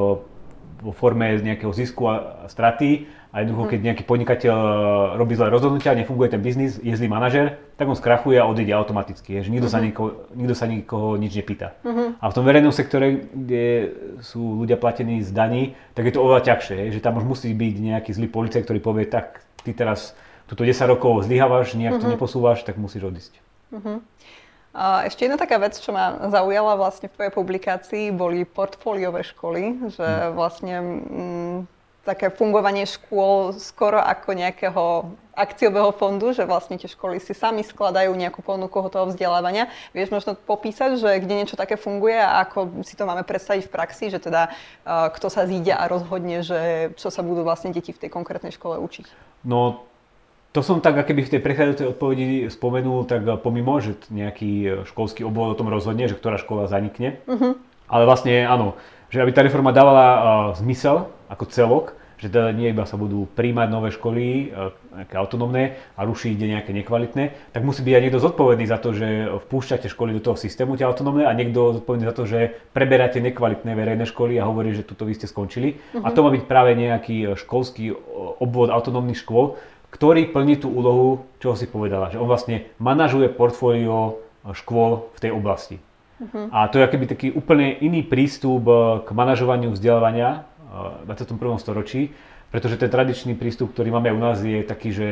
vo 0.81 0.97
forme 0.97 1.37
nejakého 1.45 1.71
zisku 1.77 2.09
a 2.09 2.15
straty 2.49 3.05
a 3.31 3.47
jednoducho, 3.47 3.71
keď 3.71 3.81
nejaký 3.87 4.05
podnikateľ 4.11 4.57
e, 4.59 4.75
robí 5.15 5.39
zlé 5.39 5.55
rozhodnutia, 5.55 5.95
nefunguje 5.95 6.35
ten 6.35 6.43
biznis, 6.43 6.83
je 6.83 6.91
zlý 6.91 7.07
manažer, 7.07 7.63
tak 7.79 7.87
on 7.87 7.95
skrachuje 7.95 8.43
a 8.43 8.45
odíde 8.45 8.75
automaticky, 8.75 9.39
že 9.39 9.55
nikto, 9.55 9.71
uh-huh. 9.71 9.75
sa 9.75 9.79
mhm. 9.79 9.87
nikoho, 9.87 10.09
nikto 10.35 10.55
sa 10.59 10.67
nikoho 10.67 11.09
nič 11.15 11.33
nepýta. 11.39 11.79
Uh-huh. 11.87 12.19
A 12.19 12.25
v 12.27 12.35
tom 12.35 12.43
verejnom 12.43 12.75
sektore, 12.75 13.31
kde 13.31 13.95
sú 14.19 14.59
ľudia 14.59 14.75
platení 14.75 15.23
z 15.23 15.31
daní, 15.31 15.79
tak 15.95 16.11
je 16.11 16.19
to 16.19 16.27
oveľa 16.27 16.43
ťažšie, 16.51 16.91
že 16.91 16.99
tam 16.99 17.23
už 17.23 17.25
musí 17.25 17.55
byť 17.55 17.75
nejaký 17.79 18.11
zlý 18.11 18.27
policajt, 18.27 18.67
ktorý 18.67 18.81
povie, 18.83 19.07
tak 19.07 19.47
ty 19.63 19.71
teraz 19.71 20.19
túto 20.51 20.67
10 20.67 20.75
rokov 20.91 21.23
zlyhávaš, 21.31 21.79
nejak 21.79 22.03
uh-huh. 22.03 22.11
to 22.11 22.15
neposúvaš, 22.19 22.67
tak 22.67 22.83
musíš 22.83 23.07
odísť. 23.07 23.33
Uh-huh. 23.71 24.03
Ešte 25.07 25.27
jedna 25.27 25.35
taká 25.35 25.59
vec, 25.59 25.75
čo 25.79 25.91
ma 25.91 26.31
zaujala 26.31 26.79
vlastne 26.79 27.11
v 27.11 27.15
tvojej 27.19 27.33
publikácii, 27.35 28.05
boli 28.15 28.47
portfóliové 28.47 29.27
školy, 29.27 29.91
že 29.91 30.07
hm. 30.07 30.31
vlastne 30.39 30.75
mm, 30.79 31.59
také 32.05 32.33
fungovanie 32.33 32.89
škôl 32.89 33.53
skoro 33.61 34.01
ako 34.01 34.33
nejakého 34.33 34.85
akciového 35.37 35.93
fondu, 35.97 36.33
že 36.37 36.45
vlastne 36.45 36.77
tie 36.77 36.89
školy 36.89 37.21
si 37.21 37.33
sami 37.33 37.65
skladajú 37.65 38.13
nejakú 38.13 38.45
ponuku 38.45 38.77
toho 38.93 39.09
vzdelávania. 39.09 39.73
Vieš 39.97 40.13
možno 40.13 40.37
popísať, 40.37 41.01
že 41.01 41.21
kde 41.21 41.45
niečo 41.45 41.57
také 41.57 41.81
funguje 41.81 42.17
a 42.17 42.45
ako 42.45 42.85
si 42.85 42.97
to 42.97 43.09
máme 43.09 43.25
predstaviť 43.25 43.69
v 43.69 43.73
praxi, 43.73 44.05
že 44.13 44.21
teda 44.21 44.53
uh, 44.53 45.09
kto 45.13 45.33
sa 45.33 45.49
zíde 45.49 45.73
a 45.73 45.89
rozhodne, 45.89 46.45
že 46.45 46.93
čo 47.01 47.09
sa 47.09 47.25
budú 47.25 47.45
vlastne 47.45 47.73
deti 47.73 47.93
v 47.93 48.01
tej 48.05 48.11
konkrétnej 48.13 48.53
škole 48.53 48.77
učiť? 48.81 49.07
No 49.49 49.85
to 50.53 50.61
som 50.67 50.83
tak, 50.83 50.99
keby 51.07 51.25
v 51.25 51.33
tej 51.37 51.41
prechádzajúcej 51.47 51.87
odpovedi 51.95 52.29
spomenul, 52.51 53.07
tak 53.07 53.23
pomimo, 53.41 53.79
že 53.79 53.95
nejaký 54.11 54.83
školský 54.91 55.23
obvod 55.23 55.55
o 55.55 55.59
tom 55.59 55.71
rozhodne, 55.71 56.11
že 56.11 56.19
ktorá 56.19 56.43
škola 56.43 56.67
zanikne. 56.67 57.23
Uh-huh. 57.31 57.55
Ale 57.87 58.03
vlastne 58.03 58.45
áno, 58.45 58.75
že 59.15 59.23
aby 59.23 59.31
tá 59.31 59.47
reforma 59.47 59.71
dávala 59.71 60.07
uh, 60.11 60.23
zmysel 60.59 61.07
ako 61.31 61.45
celok, 61.49 61.87
že 62.21 62.29
teda 62.29 62.53
nie 62.53 62.69
iba 62.69 62.85
sa 62.85 63.01
budú 63.01 63.25
príjmať 63.33 63.69
nové 63.73 63.89
školy, 63.89 64.53
uh, 64.53 64.77
nejaké 64.93 65.17
autonómne 65.17 65.81
a 65.97 66.01
rušiť 66.05 66.37
nejaké 66.37 66.77
nekvalitné, 66.77 67.55
tak 67.57 67.65
musí 67.65 67.81
byť 67.81 67.95
aj 67.97 68.03
niekto 68.05 68.21
zodpovedný 68.21 68.69
za 68.69 68.77
to, 68.77 68.93
že 68.93 69.09
vpúšťate 69.49 69.89
školy 69.89 70.13
do 70.19 70.21
toho 70.21 70.37
systému 70.37 70.77
tie 70.77 70.85
autonómne 70.85 71.25
a 71.25 71.33
niekto 71.33 71.81
zodpovedný 71.81 72.05
za 72.05 72.13
to, 72.13 72.29
že 72.29 72.53
preberáte 72.77 73.25
nekvalitné 73.25 73.73
verejné 73.73 74.05
školy 74.05 74.37
a 74.37 74.45
hovorí, 74.45 74.77
že 74.77 74.85
tuto 74.85 75.09
vy 75.09 75.17
ste 75.17 75.25
skončili. 75.25 75.81
Uh-huh. 75.81 76.05
A 76.05 76.13
to 76.13 76.21
má 76.21 76.29
byť 76.29 76.45
práve 76.45 76.77
nejaký 76.77 77.41
školský 77.41 77.97
obvod 78.37 78.69
autonómnych 78.69 79.25
škôl, 79.25 79.57
ktorý 79.91 80.31
plní 80.31 80.63
tú 80.63 80.71
úlohu, 80.71 81.27
čo 81.43 81.59
si 81.59 81.67
povedala, 81.67 82.15
že 82.15 82.19
on 82.23 82.31
vlastne 82.31 82.71
manažuje 82.79 83.27
portfólio 83.27 84.23
e, 84.47 84.55
škôl 84.55 85.11
v 85.15 85.19
tej 85.19 85.31
oblasti. 85.35 85.77
Uh-huh. 86.23 86.47
A 86.55 86.71
to 86.71 86.79
je 86.79 86.87
akoby 86.87 87.07
taký 87.11 87.29
úplne 87.35 87.75
iný 87.83 88.07
prístup 88.07 88.63
e, 88.71 88.75
k 89.03 89.09
manažovaniu 89.11 89.75
vzdelávania 89.75 90.31
e, 90.31 90.41
21. 91.05 91.37
storočí, 91.59 92.15
pretože 92.51 92.79
ten 92.79 92.91
tradičný 92.91 93.35
prístup, 93.35 93.75
ktorý 93.75 93.91
máme 93.95 94.15
u 94.15 94.21
nás, 94.23 94.39
je 94.43 94.63
taký, 94.63 94.91
že 94.95 95.09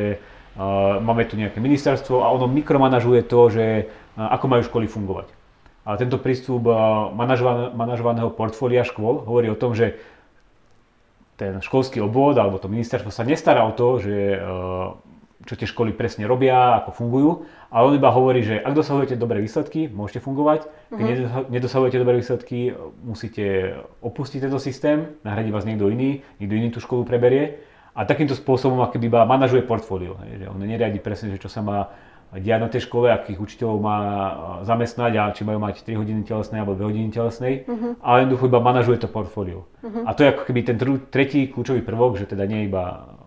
máme 0.99 1.23
tu 1.27 1.39
nejaké 1.39 1.59
ministerstvo 1.63 2.23
a 2.23 2.31
ono 2.31 2.47
mikromanažuje 2.47 3.23
to, 3.27 3.41
že 3.51 3.65
ako 4.15 4.45
majú 4.47 4.61
školy 4.67 4.87
fungovať. 4.87 5.27
A 5.87 5.95
tento 5.95 6.19
prístup 6.19 6.67
manažovaného 7.75 8.29
portfólia 8.35 8.83
škôl 8.83 9.23
hovorí 9.23 9.47
o 9.49 9.57
tom, 9.57 9.73
že 9.73 9.95
ten 11.39 11.63
školský 11.63 12.03
obvod 12.03 12.35
alebo 12.35 12.59
to 12.59 12.67
ministerstvo 12.67 13.15
sa 13.15 13.23
nestará 13.23 13.63
o 13.63 13.71
to, 13.71 14.03
že 14.03 14.15
čo 15.47 15.55
tie 15.55 15.63
školy 15.63 15.95
presne 15.95 16.27
robia, 16.27 16.83
ako 16.83 16.91
fungujú, 16.91 17.31
ale 17.71 17.83
on 17.87 17.95
iba 17.95 18.11
hovorí, 18.11 18.43
že 18.43 18.59
ak 18.59 18.75
dosahujete 18.75 19.15
dobré 19.15 19.39
výsledky, 19.39 19.87
môžete 19.87 20.19
fungovať, 20.19 20.67
keď 20.91 21.15
uh-huh. 21.15 21.47
nedosahujete 21.47 21.95
dobré 21.95 22.19
výsledky, 22.19 22.75
musíte 22.99 23.77
opustiť 24.03 24.43
tento 24.43 24.59
systém, 24.59 25.15
nahradí 25.23 25.47
vás 25.47 25.63
niekto 25.63 25.87
iný, 25.87 26.19
niekto 26.43 26.55
iný 26.59 26.67
tú 26.75 26.83
školu 26.83 27.07
preberie 27.07 27.63
a 27.95 28.03
takýmto 28.03 28.35
spôsobom 28.35 28.83
akoby 28.83 29.07
iba 29.07 29.23
manažuje 29.23 29.63
portfólio. 29.63 30.19
Že 30.19 30.51
on 30.51 30.59
neriadi 30.59 30.99
presne, 30.99 31.31
že 31.31 31.39
čo 31.39 31.47
sa 31.47 31.63
má 31.63 31.87
diať 32.35 32.59
na 32.61 32.69
tej 32.69 32.85
škole, 32.85 33.09
akých 33.09 33.41
učiteľov 33.41 33.77
má 33.81 33.97
zamestnať 34.61 35.11
a 35.17 35.23
či 35.33 35.41
majú 35.41 35.57
mať 35.65 35.81
3 35.81 35.97
hodiny 35.97 36.21
telesnej 36.27 36.61
alebo 36.61 36.77
2 36.77 36.89
hodiny 36.93 37.09
telesnej, 37.09 37.65
uh-huh. 37.65 37.97
ale 38.05 38.27
jednoducho 38.27 38.45
iba 38.53 38.59
manažuje 38.61 39.01
to 39.01 39.09
portfólio. 39.09 39.65
Uh-huh. 39.81 40.05
A 40.05 40.13
to 40.13 40.21
je 40.27 40.31
ako 40.35 40.43
keby 40.45 40.59
ten 40.61 40.77
tretí 41.09 41.49
kľúčový 41.49 41.81
prvok, 41.81 42.21
že 42.21 42.29
teda 42.29 42.45
nie 42.45 42.69
iba 42.69 43.17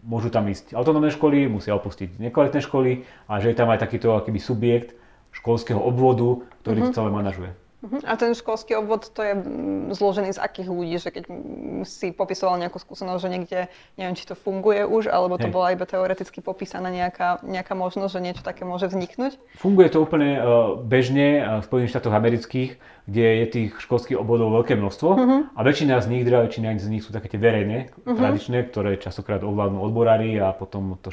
môžu 0.00 0.32
tam 0.32 0.48
ísť 0.48 0.72
autonómne 0.72 1.12
školy, 1.12 1.46
musia 1.46 1.76
opustiť 1.76 2.16
nekvalitné 2.18 2.60
školy 2.64 3.04
a 3.28 3.32
že 3.38 3.52
je 3.52 3.56
tam 3.56 3.68
aj 3.68 3.84
takýto 3.84 4.16
akýby 4.16 4.40
subjekt 4.40 4.96
školského 5.30 5.78
obvodu, 5.78 6.42
ktorý 6.64 6.88
to 6.88 6.96
celé 6.96 7.10
manažuje. 7.12 7.50
Uh-huh. 7.80 8.00
A 8.04 8.12
ten 8.20 8.36
školský 8.36 8.76
obvod 8.76 9.08
to 9.08 9.24
je 9.24 9.32
mm, 9.32 9.96
zložený 9.96 10.36
z 10.36 10.42
akých 10.42 10.68
ľudí? 10.68 11.00
Že 11.00 11.10
keď 11.16 11.24
si 11.88 12.12
popisoval 12.12 12.60
nejakú 12.60 12.76
skúsenosť, 12.76 13.20
že 13.24 13.32
niekde, 13.32 13.60
neviem, 13.96 14.12
či 14.12 14.28
to 14.28 14.36
funguje 14.36 14.84
už, 14.84 15.08
alebo 15.08 15.40
to 15.40 15.48
Hej. 15.48 15.54
bola 15.56 15.72
iba 15.72 15.88
teoreticky 15.88 16.44
popísaná 16.44 16.92
nejaká, 16.92 17.40
nejaká 17.40 17.72
možnosť, 17.72 18.12
že 18.12 18.20
niečo 18.20 18.42
také 18.44 18.68
môže 18.68 18.84
vzniknúť? 18.84 19.40
Funguje 19.56 19.88
to 19.88 20.04
úplne 20.04 20.36
uh, 20.36 20.76
bežne 20.76 21.60
v 21.60 21.64
Spojených 21.64 21.92
štátoch 21.96 22.12
amerických, 22.12 22.76
kde 23.08 23.26
je 23.42 23.46
tých 23.48 23.70
školských 23.80 24.20
obvodov 24.20 24.52
veľké 24.60 24.76
množstvo 24.76 25.08
uh-huh. 25.08 25.40
a 25.56 25.60
väčšina 25.64 25.98
z 26.04 26.06
nich, 26.12 26.22
teda 26.28 26.44
väčšina 26.44 26.76
z 26.76 26.88
nich 26.92 27.02
sú 27.02 27.16
také 27.16 27.32
tie 27.32 27.40
verejné, 27.40 27.90
uh-huh. 27.96 28.12
tradičné, 28.12 28.68
ktoré 28.68 29.00
častokrát 29.00 29.40
ovládnu 29.40 29.80
odborári 29.80 30.36
a 30.36 30.52
potom 30.52 31.00
to 31.00 31.08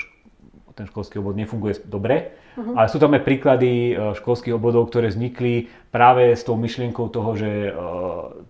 ten 0.78 0.86
školský 0.86 1.18
obvod 1.18 1.34
nefunguje 1.34 1.82
dobre. 1.90 2.38
Uh-huh. 2.54 2.78
Ale 2.78 2.86
sú 2.86 3.02
tam 3.02 3.18
aj 3.18 3.26
príklady 3.26 3.98
e, 3.98 4.14
školských 4.14 4.54
obvodov, 4.54 4.94
ktoré 4.94 5.10
vznikli 5.10 5.74
práve 5.90 6.38
s 6.38 6.46
tou 6.46 6.54
myšlienkou 6.54 7.10
toho, 7.10 7.34
že 7.34 7.50
e, 7.50 7.72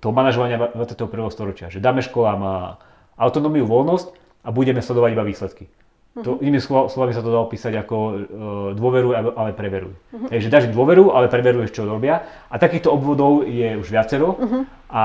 toho 0.04 0.12
manažovania 0.12 0.76
21. 0.76 1.08
storočia. 1.32 1.72
Že 1.72 1.80
dáme 1.80 2.04
školám 2.04 2.76
autonómiu, 3.16 3.64
voľnosť 3.64 4.12
a 4.44 4.52
budeme 4.52 4.84
sledovať 4.84 5.10
iba 5.16 5.24
výsledky. 5.24 5.66
Uh-huh. 5.68 6.24
To, 6.28 6.30
inými 6.44 6.60
slovami 6.60 7.16
sa 7.16 7.24
to 7.24 7.32
dá 7.32 7.40
opísať 7.40 7.74
ako 7.80 7.96
uh, 7.96 8.16
dôveruj, 8.74 9.14
ale 9.38 9.56
preveruj. 9.56 9.96
Uh-huh. 9.96 10.28
Takže 10.28 10.52
dáš 10.52 10.66
dôveru, 10.68 11.16
ale 11.16 11.32
preveruješ, 11.32 11.72
čo 11.72 11.88
robia. 11.88 12.28
A 12.52 12.60
takýchto 12.60 12.92
obvodov 12.92 13.48
je 13.48 13.78
už 13.80 13.88
viacero. 13.88 14.36
Uh-huh. 14.36 14.62
A 14.92 15.04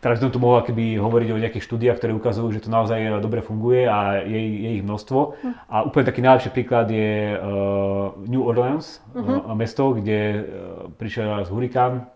teraz 0.00 0.18
som 0.18 0.32
tu 0.32 0.40
mohol 0.40 0.64
keby 0.64 0.96
hovoriť 0.96 1.28
o 1.30 1.40
nejakých 1.40 1.64
štúdiách, 1.64 2.00
ktoré 2.00 2.12
ukazujú, 2.16 2.48
že 2.56 2.64
to 2.64 2.72
naozaj 2.72 2.98
eh, 2.98 3.20
dobre 3.20 3.44
funguje 3.44 3.84
a 3.86 4.24
je, 4.24 4.40
je 4.40 4.70
ich 4.80 4.84
množstvo. 4.84 5.20
Uh-huh. 5.20 5.52
A 5.68 5.84
úplne 5.84 6.08
taký 6.08 6.24
najlepší 6.24 6.50
príklad 6.50 6.88
je 6.90 7.36
uh, 7.36 8.16
New 8.26 8.42
Orleans, 8.42 9.04
uh-huh. 9.12 9.46
uh, 9.46 9.54
mesto, 9.54 9.92
kde 9.94 10.18
uh, 10.18 10.40
prišiel 10.96 11.44
raz 11.44 11.52
hurikán, 11.52 12.08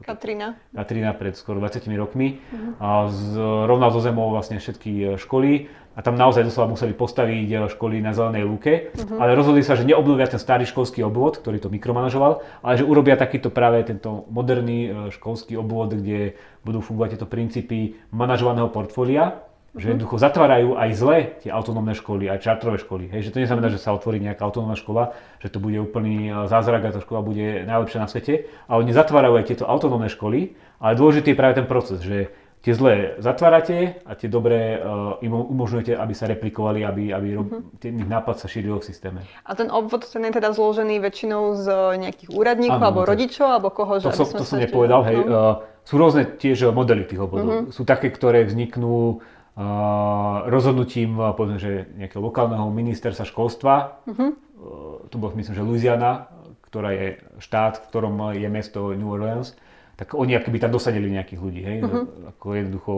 Katrina. 0.00 0.54
Katrina 0.72 1.10
pred 1.12 1.34
skoro 1.34 1.58
20 1.60 1.84
rokmi. 1.98 2.38
Uh-huh. 2.38 2.78
A 2.78 2.88
z, 3.10 3.36
rovnal 3.66 3.90
zo 3.90 4.00
zemou 4.00 4.30
vlastne 4.30 4.56
všetky 4.56 5.18
školy 5.18 5.68
a 6.00 6.02
tam 6.02 6.16
naozaj 6.16 6.48
doslova 6.48 6.72
museli 6.72 6.96
postaviť 6.96 7.68
školy 7.76 8.00
na 8.00 8.16
zelenej 8.16 8.48
lúke, 8.48 8.88
uh-huh. 8.88 9.20
ale 9.20 9.36
rozhodli 9.36 9.60
sa, 9.60 9.76
že 9.76 9.84
neobnovia 9.84 10.32
ten 10.32 10.40
starý 10.40 10.64
školský 10.64 11.04
obvod, 11.04 11.44
ktorý 11.44 11.60
to 11.60 11.68
mikromanažoval, 11.68 12.40
ale 12.64 12.74
že 12.80 12.88
urobia 12.88 13.20
takýto 13.20 13.52
práve 13.52 13.84
tento 13.84 14.24
moderný 14.32 14.80
eh, 14.88 14.92
školský 15.12 15.60
obvod, 15.60 15.92
kde 15.92 16.40
budú 16.64 16.80
fungovať 16.80 17.20
tieto 17.20 17.28
princípy 17.28 18.00
manažovaného 18.16 18.72
portfólia, 18.72 19.44
že 19.76 19.86
mhm. 19.86 19.90
jednoducho 19.92 20.16
zatvárajú 20.16 20.80
aj 20.80 20.90
zle 20.96 21.18
tie 21.44 21.52
autonómne 21.52 21.92
školy, 21.92 22.32
aj 22.32 22.48
čartrové 22.48 22.80
školy. 22.80 23.12
Hej, 23.12 23.28
že 23.28 23.32
to 23.36 23.44
neznamená, 23.44 23.68
že 23.68 23.78
sa 23.78 23.92
otvorí 23.92 24.24
nejaká 24.24 24.40
autonómna 24.40 24.80
škola, 24.80 25.12
že 25.44 25.52
to 25.52 25.60
bude 25.60 25.76
úplný 25.76 26.32
eh, 26.32 26.48
zázrak 26.48 26.80
a 26.88 26.96
tá 26.96 27.04
škola 27.04 27.20
bude 27.20 27.68
najlepšia 27.68 28.00
na 28.00 28.08
svete, 28.08 28.48
ale 28.72 28.88
oni 28.88 28.96
zatvárajú 28.96 29.36
aj 29.36 29.44
tieto 29.52 29.68
autonómne 29.68 30.08
školy, 30.08 30.56
ale 30.80 30.96
dôležitý 30.96 31.36
je 31.36 31.40
práve 31.44 31.60
ten 31.60 31.68
proces, 31.68 32.00
že 32.00 32.32
tie 32.60 32.76
zlé 32.76 33.16
zatvárate 33.16 34.04
a 34.04 34.12
tie 34.12 34.28
dobré 34.28 34.76
uh, 34.76 35.16
im 35.24 35.32
umožňujete, 35.32 35.96
aby 35.96 36.12
sa 36.12 36.28
replikovali, 36.28 36.84
aby, 36.84 37.08
aby 37.08 37.28
uh-huh. 37.40 37.80
ten 37.80 37.96
ich 37.96 38.04
nápad 38.04 38.36
sa 38.36 38.46
šíril 38.52 38.76
v 38.80 38.84
systéme. 38.84 39.20
A 39.48 39.56
ten 39.56 39.72
obvod 39.72 40.04
ten 40.04 40.20
je 40.28 40.32
teda 40.36 40.52
zložený 40.52 41.00
väčšinou 41.00 41.56
z 41.56 41.66
nejakých 41.96 42.30
úradníkov 42.36 42.76
ano, 42.76 42.88
alebo 42.92 43.00
to, 43.04 43.08
rodičov, 43.16 43.48
alebo 43.48 43.68
koho? 43.72 43.92
To, 44.04 44.12
som, 44.12 44.28
to 44.28 44.44
som 44.44 44.60
nepovedal, 44.60 45.00
hej. 45.08 45.18
Uh, 45.24 45.64
sú 45.88 45.96
rôzne 45.96 46.28
tiež 46.36 46.68
modely 46.76 47.08
tých 47.08 47.24
obvodov. 47.24 47.48
Uh-huh. 47.48 47.72
Sú 47.72 47.88
také, 47.88 48.12
ktoré 48.12 48.44
vzniknú 48.44 49.18
uh, 49.18 50.44
rozhodnutím 50.52 51.16
povedzme, 51.16 51.58
že 51.58 51.72
nejakého 51.96 52.20
lokálneho 52.20 52.68
ministerstva 52.68 53.24
školstva. 53.24 54.04
Uh-huh. 54.04 54.36
Uh, 54.60 55.08
to 55.08 55.16
bolo 55.16 55.32
myslím, 55.40 55.56
že 55.56 55.64
Louisiana, 55.64 56.28
ktorá 56.68 56.92
je 56.92 57.24
štát, 57.40 57.80
v 57.80 57.84
ktorom 57.88 58.14
je 58.36 58.48
mesto 58.52 58.92
New 58.92 59.08
Orleans 59.08 59.56
tak 60.00 60.16
oni 60.16 60.32
akoby 60.32 60.56
tam 60.56 60.72
dosadili 60.72 61.12
nejakých 61.12 61.40
ľudí, 61.44 61.60
hej, 61.60 61.78
uh-huh. 61.84 62.32
ako 62.32 62.46
jednoducho 62.56 62.94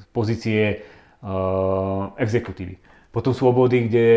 z 0.00 0.04
pozície 0.08 0.62
uh, 1.20 2.16
exekutívy. 2.16 2.80
Potom 3.12 3.36
sú 3.36 3.48
obvody, 3.48 3.88
kde 3.88 4.08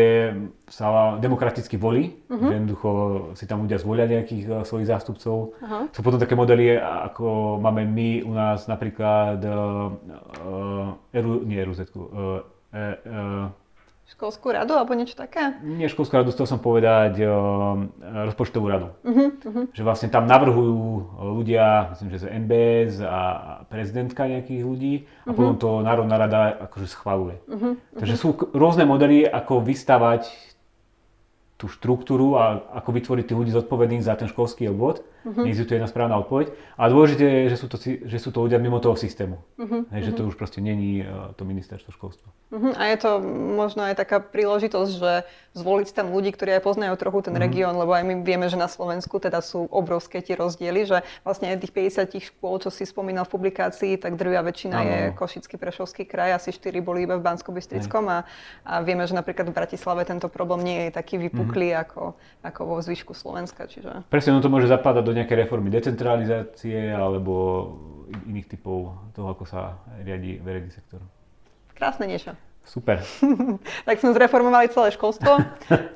sa 0.68 1.20
demokraticky 1.20 1.76
volí, 1.76 2.16
uh-huh. 2.32 2.48
že 2.48 2.54
jednoducho 2.56 2.90
si 3.36 3.44
tam 3.44 3.68
ľudia 3.68 3.76
zvolia 3.76 4.08
nejakých 4.08 4.44
uh, 4.48 4.54
svojich 4.64 4.88
zástupcov. 4.88 5.52
Uh-huh. 5.52 5.84
Sú 5.92 6.00
potom 6.00 6.16
také 6.16 6.32
modely, 6.32 6.80
ako 6.80 7.60
máme 7.60 7.84
my 7.84 8.24
u 8.24 8.32
nás 8.32 8.64
napríklad 8.64 9.44
uh, 9.44 9.92
uh, 10.40 11.12
Eru, 11.12 11.44
nie 11.44 11.60
Eruzetku, 11.60 12.00
uh, 12.00 12.40
uh, 12.72 13.52
Školskú 14.10 14.50
radu 14.50 14.74
alebo 14.74 14.90
niečo 14.98 15.14
také? 15.14 15.54
Nie 15.62 15.86
školskú 15.86 16.18
radu, 16.18 16.34
chcel 16.34 16.50
som 16.50 16.58
povedať 16.58 17.22
uh, 17.22 17.30
rozpočtovú 18.26 18.66
radu. 18.66 18.90
Uh-huh, 19.06 19.38
uh-huh. 19.38 19.64
Že 19.70 19.82
vlastne 19.86 20.08
tam 20.10 20.26
navrhujú 20.26 21.14
ľudia, 21.38 21.94
myslím, 21.94 22.08
že 22.10 22.26
z 22.26 22.30
NBS 22.42 23.06
a 23.06 23.20
prezidentka 23.70 24.26
nejakých 24.26 24.62
ľudí 24.66 24.94
a 25.24 25.30
uh-huh. 25.30 25.36
potom 25.38 25.54
to 25.62 25.68
Národná 25.86 26.18
rada 26.18 26.58
akože 26.58 26.90
schvaluje. 26.90 27.38
Uh-huh, 27.46 27.78
uh-huh. 27.78 27.98
Takže 28.02 28.14
sú 28.18 28.34
rôzne 28.50 28.82
modely, 28.82 29.30
ako 29.30 29.62
vystavať 29.62 30.26
tú 31.60 31.68
štruktúru 31.68 32.40
a 32.40 32.66
ako 32.82 32.90
vytvoriť 32.96 33.24
tých 33.28 33.36
ľudí 33.36 33.52
zodpovedných 33.52 34.00
za 34.00 34.16
ten 34.16 34.32
školský 34.32 34.72
obvod. 34.72 35.04
Uh-huh. 35.20 35.44
Neexistuje 35.44 35.76
jedna 35.76 35.88
správna 35.88 36.16
odpoveď. 36.20 36.52
A 36.80 36.88
dôležité 36.88 37.24
je, 37.24 37.42
že 37.52 37.56
sú 37.60 37.66
to, 37.68 37.76
že 37.80 38.18
sú 38.20 38.30
to 38.32 38.44
ľudia 38.44 38.56
mimo 38.56 38.80
toho 38.80 38.96
systému. 38.96 39.40
Uh-huh. 39.60 39.84
Hej, 39.92 40.10
že 40.10 40.12
to 40.16 40.28
už 40.28 40.34
proste 40.34 40.64
není 40.64 41.04
uh, 41.04 41.32
to 41.36 41.44
ministerstvo 41.44 41.92
školstva. 41.92 42.28
Uh-huh. 42.50 42.72
A 42.74 42.90
je 42.90 42.96
to 42.98 43.10
možno 43.56 43.86
aj 43.86 44.00
taká 44.00 44.18
príležitosť, 44.18 44.92
že 44.96 45.12
zvoliť 45.54 45.88
tam 45.94 46.14
ľudí, 46.14 46.30
ktorí 46.34 46.58
aj 46.58 46.62
poznajú 46.64 46.94
trochu 46.96 47.30
ten 47.30 47.34
uh-huh. 47.34 47.44
región, 47.46 47.74
lebo 47.76 47.92
aj 47.92 48.04
my 48.06 48.14
vieme, 48.24 48.46
že 48.48 48.56
na 48.56 48.70
Slovensku 48.70 49.20
teda 49.20 49.44
sú 49.44 49.66
obrovské 49.68 50.24
tie 50.24 50.38
rozdiely, 50.38 50.86
že 50.86 51.02
vlastne 51.22 51.52
tých 51.58 51.74
50 51.74 52.16
škôl, 52.32 52.62
čo 52.62 52.70
si 52.72 52.86
spomínal 52.86 53.26
v 53.28 53.34
publikácii, 53.36 54.00
tak 54.00 54.16
drvia 54.16 54.40
väčšina 54.40 54.78
uh-huh. 54.78 54.90
je 54.90 55.00
Košický, 55.18 55.56
Prešovský 55.60 56.04
kraj, 56.08 56.38
asi 56.38 56.54
4 56.54 56.80
boli 56.80 57.04
iba 57.04 57.18
v 57.18 57.22
bansko 57.22 57.52
a, 58.10 58.24
a 58.64 58.74
vieme, 58.82 59.04
že 59.06 59.14
napríklad 59.14 59.50
v 59.50 59.54
Bratislave 59.54 60.02
tento 60.06 60.30
problém 60.30 60.64
nie 60.64 60.80
je 60.88 60.90
taký 60.96 61.18
vypukli 61.18 61.70
mm-hmm. 61.70 61.82
ako, 61.84 62.02
ako 62.42 62.60
vo 62.64 62.76
zvyšku 62.80 63.12
Slovenska. 63.12 63.66
Čiže... 63.66 64.08
Presne, 64.08 64.34
no 64.34 64.40
to 64.40 64.48
môže 64.48 64.70
zapadať 64.70 65.02
do 65.04 65.09
nejakej 65.14 65.46
reformy 65.46 65.70
decentralizácie 65.70 66.90
alebo 66.92 67.34
iných 68.26 68.46
typov 68.50 69.10
toho, 69.14 69.28
ako 69.30 69.44
sa 69.46 69.78
riadi 70.02 70.42
verejný 70.42 70.70
sektor. 70.74 71.00
Krásne 71.78 72.10
niečo. 72.10 72.34
Super. 72.70 73.02
tak 73.88 73.98
sme 73.98 74.14
zreformovali 74.14 74.70
celé 74.70 74.94
školstvo. 74.94 75.42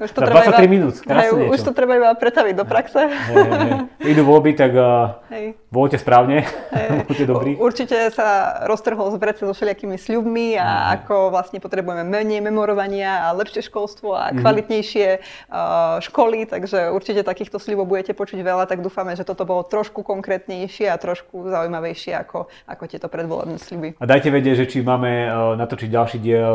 Už 0.03 0.11
to 0.11 0.20
treba 0.27 0.42
23 0.42 0.59
iba, 0.59 0.66
minút, 0.66 0.94
krásne 1.07 1.46
hej, 1.46 1.55
Už 1.55 1.61
to 1.62 1.70
treba 1.70 1.92
iba 2.03 2.11
pretaviť 2.18 2.55
do 2.59 2.64
praxe. 2.66 3.14
Hej, 3.14 3.37
hej, 3.37 3.50
hej. 3.62 3.72
Idú 4.11 4.22
voľby, 4.27 4.59
tak 4.59 4.74
uh, 4.74 5.22
voľte 5.70 6.03
správne, 6.03 6.42
buďte 7.09 7.27
dobrí. 7.31 7.55
Určite 7.55 8.11
sa 8.11 8.59
roztrhol 8.66 9.14
z 9.14 9.16
vrece 9.22 9.42
so 9.46 9.55
všelijakými 9.55 9.94
sľubmi 9.94 10.59
a 10.59 10.66
mm. 10.66 10.87
ako 10.98 11.14
vlastne 11.31 11.62
potrebujeme 11.62 12.03
menej 12.03 12.42
memorovania 12.42 13.31
a 13.31 13.37
lepšie 13.38 13.70
školstvo 13.70 14.16
a 14.18 14.35
mhm. 14.35 14.42
kvalitnejšie 14.42 15.07
uh, 15.53 16.03
školy, 16.03 16.48
takže 16.50 16.90
určite 16.90 17.22
takýchto 17.22 17.62
sľubov 17.62 17.87
budete 17.87 18.18
počuť 18.18 18.42
veľa, 18.42 18.66
tak 18.66 18.83
dúfame, 18.83 19.14
že 19.14 19.22
toto 19.22 19.46
bolo 19.46 19.62
trošku 19.62 20.03
konkrétnejšie 20.03 20.90
a 20.90 20.98
trošku 20.98 21.55
zaujímavejšie 21.55 22.18
ako, 22.18 22.50
ako 22.66 22.83
tieto 22.90 23.07
predvolebné 23.07 23.62
sľuby. 23.62 23.94
A 24.03 24.05
dajte 24.11 24.35
vedieť, 24.35 24.66
že 24.66 24.66
či 24.66 24.79
máme 24.83 25.31
uh, 25.31 25.55
natočiť 25.55 25.87
ďalší 25.87 26.18
diel 26.18 26.53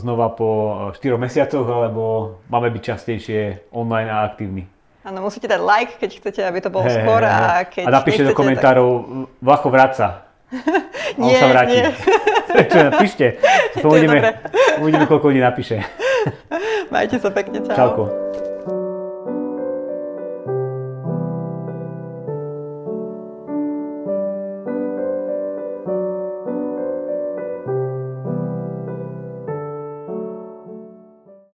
znova 0.00 0.32
po 0.32 0.48
4 0.94 1.18
mesiacoch, 1.18 1.66
alebo 1.66 2.36
máme 2.48 2.72
byť 2.72 2.82
častejšie 2.82 3.70
online 3.72 4.08
a 4.08 4.24
aktívni. 4.24 4.68
Áno, 5.08 5.24
musíte 5.24 5.48
dať 5.48 5.60
like, 5.64 5.92
keď 5.96 6.10
chcete, 6.20 6.40
aby 6.44 6.58
to 6.60 6.68
bolo 6.68 6.84
hey, 6.84 7.00
skôr. 7.00 7.22
Hey. 7.24 7.32
A, 7.32 7.64
keď 7.64 7.84
a 7.88 7.90
napíšte 7.96 8.22
do 8.28 8.36
komentárov, 8.36 8.90
tak... 9.00 9.40
Vlacho 9.40 9.68
vráca. 9.72 10.06
A 11.16 11.20
nie, 11.20 11.36
on 11.36 11.40
sa 11.40 11.48
vráti. 11.48 11.76
Nie. 11.80 11.88
Čo, 12.72 12.78
napíšte. 12.92 13.26
To 13.84 13.94
uvidíme, 13.94 14.18
uvidíme, 14.82 15.06
koľko 15.06 15.30
ľudí 15.30 15.38
napíše. 15.38 15.86
Majte 16.90 17.22
sa 17.22 17.30
pekne, 17.30 17.62
čau. 17.62 17.76
Čauko. 17.78 18.04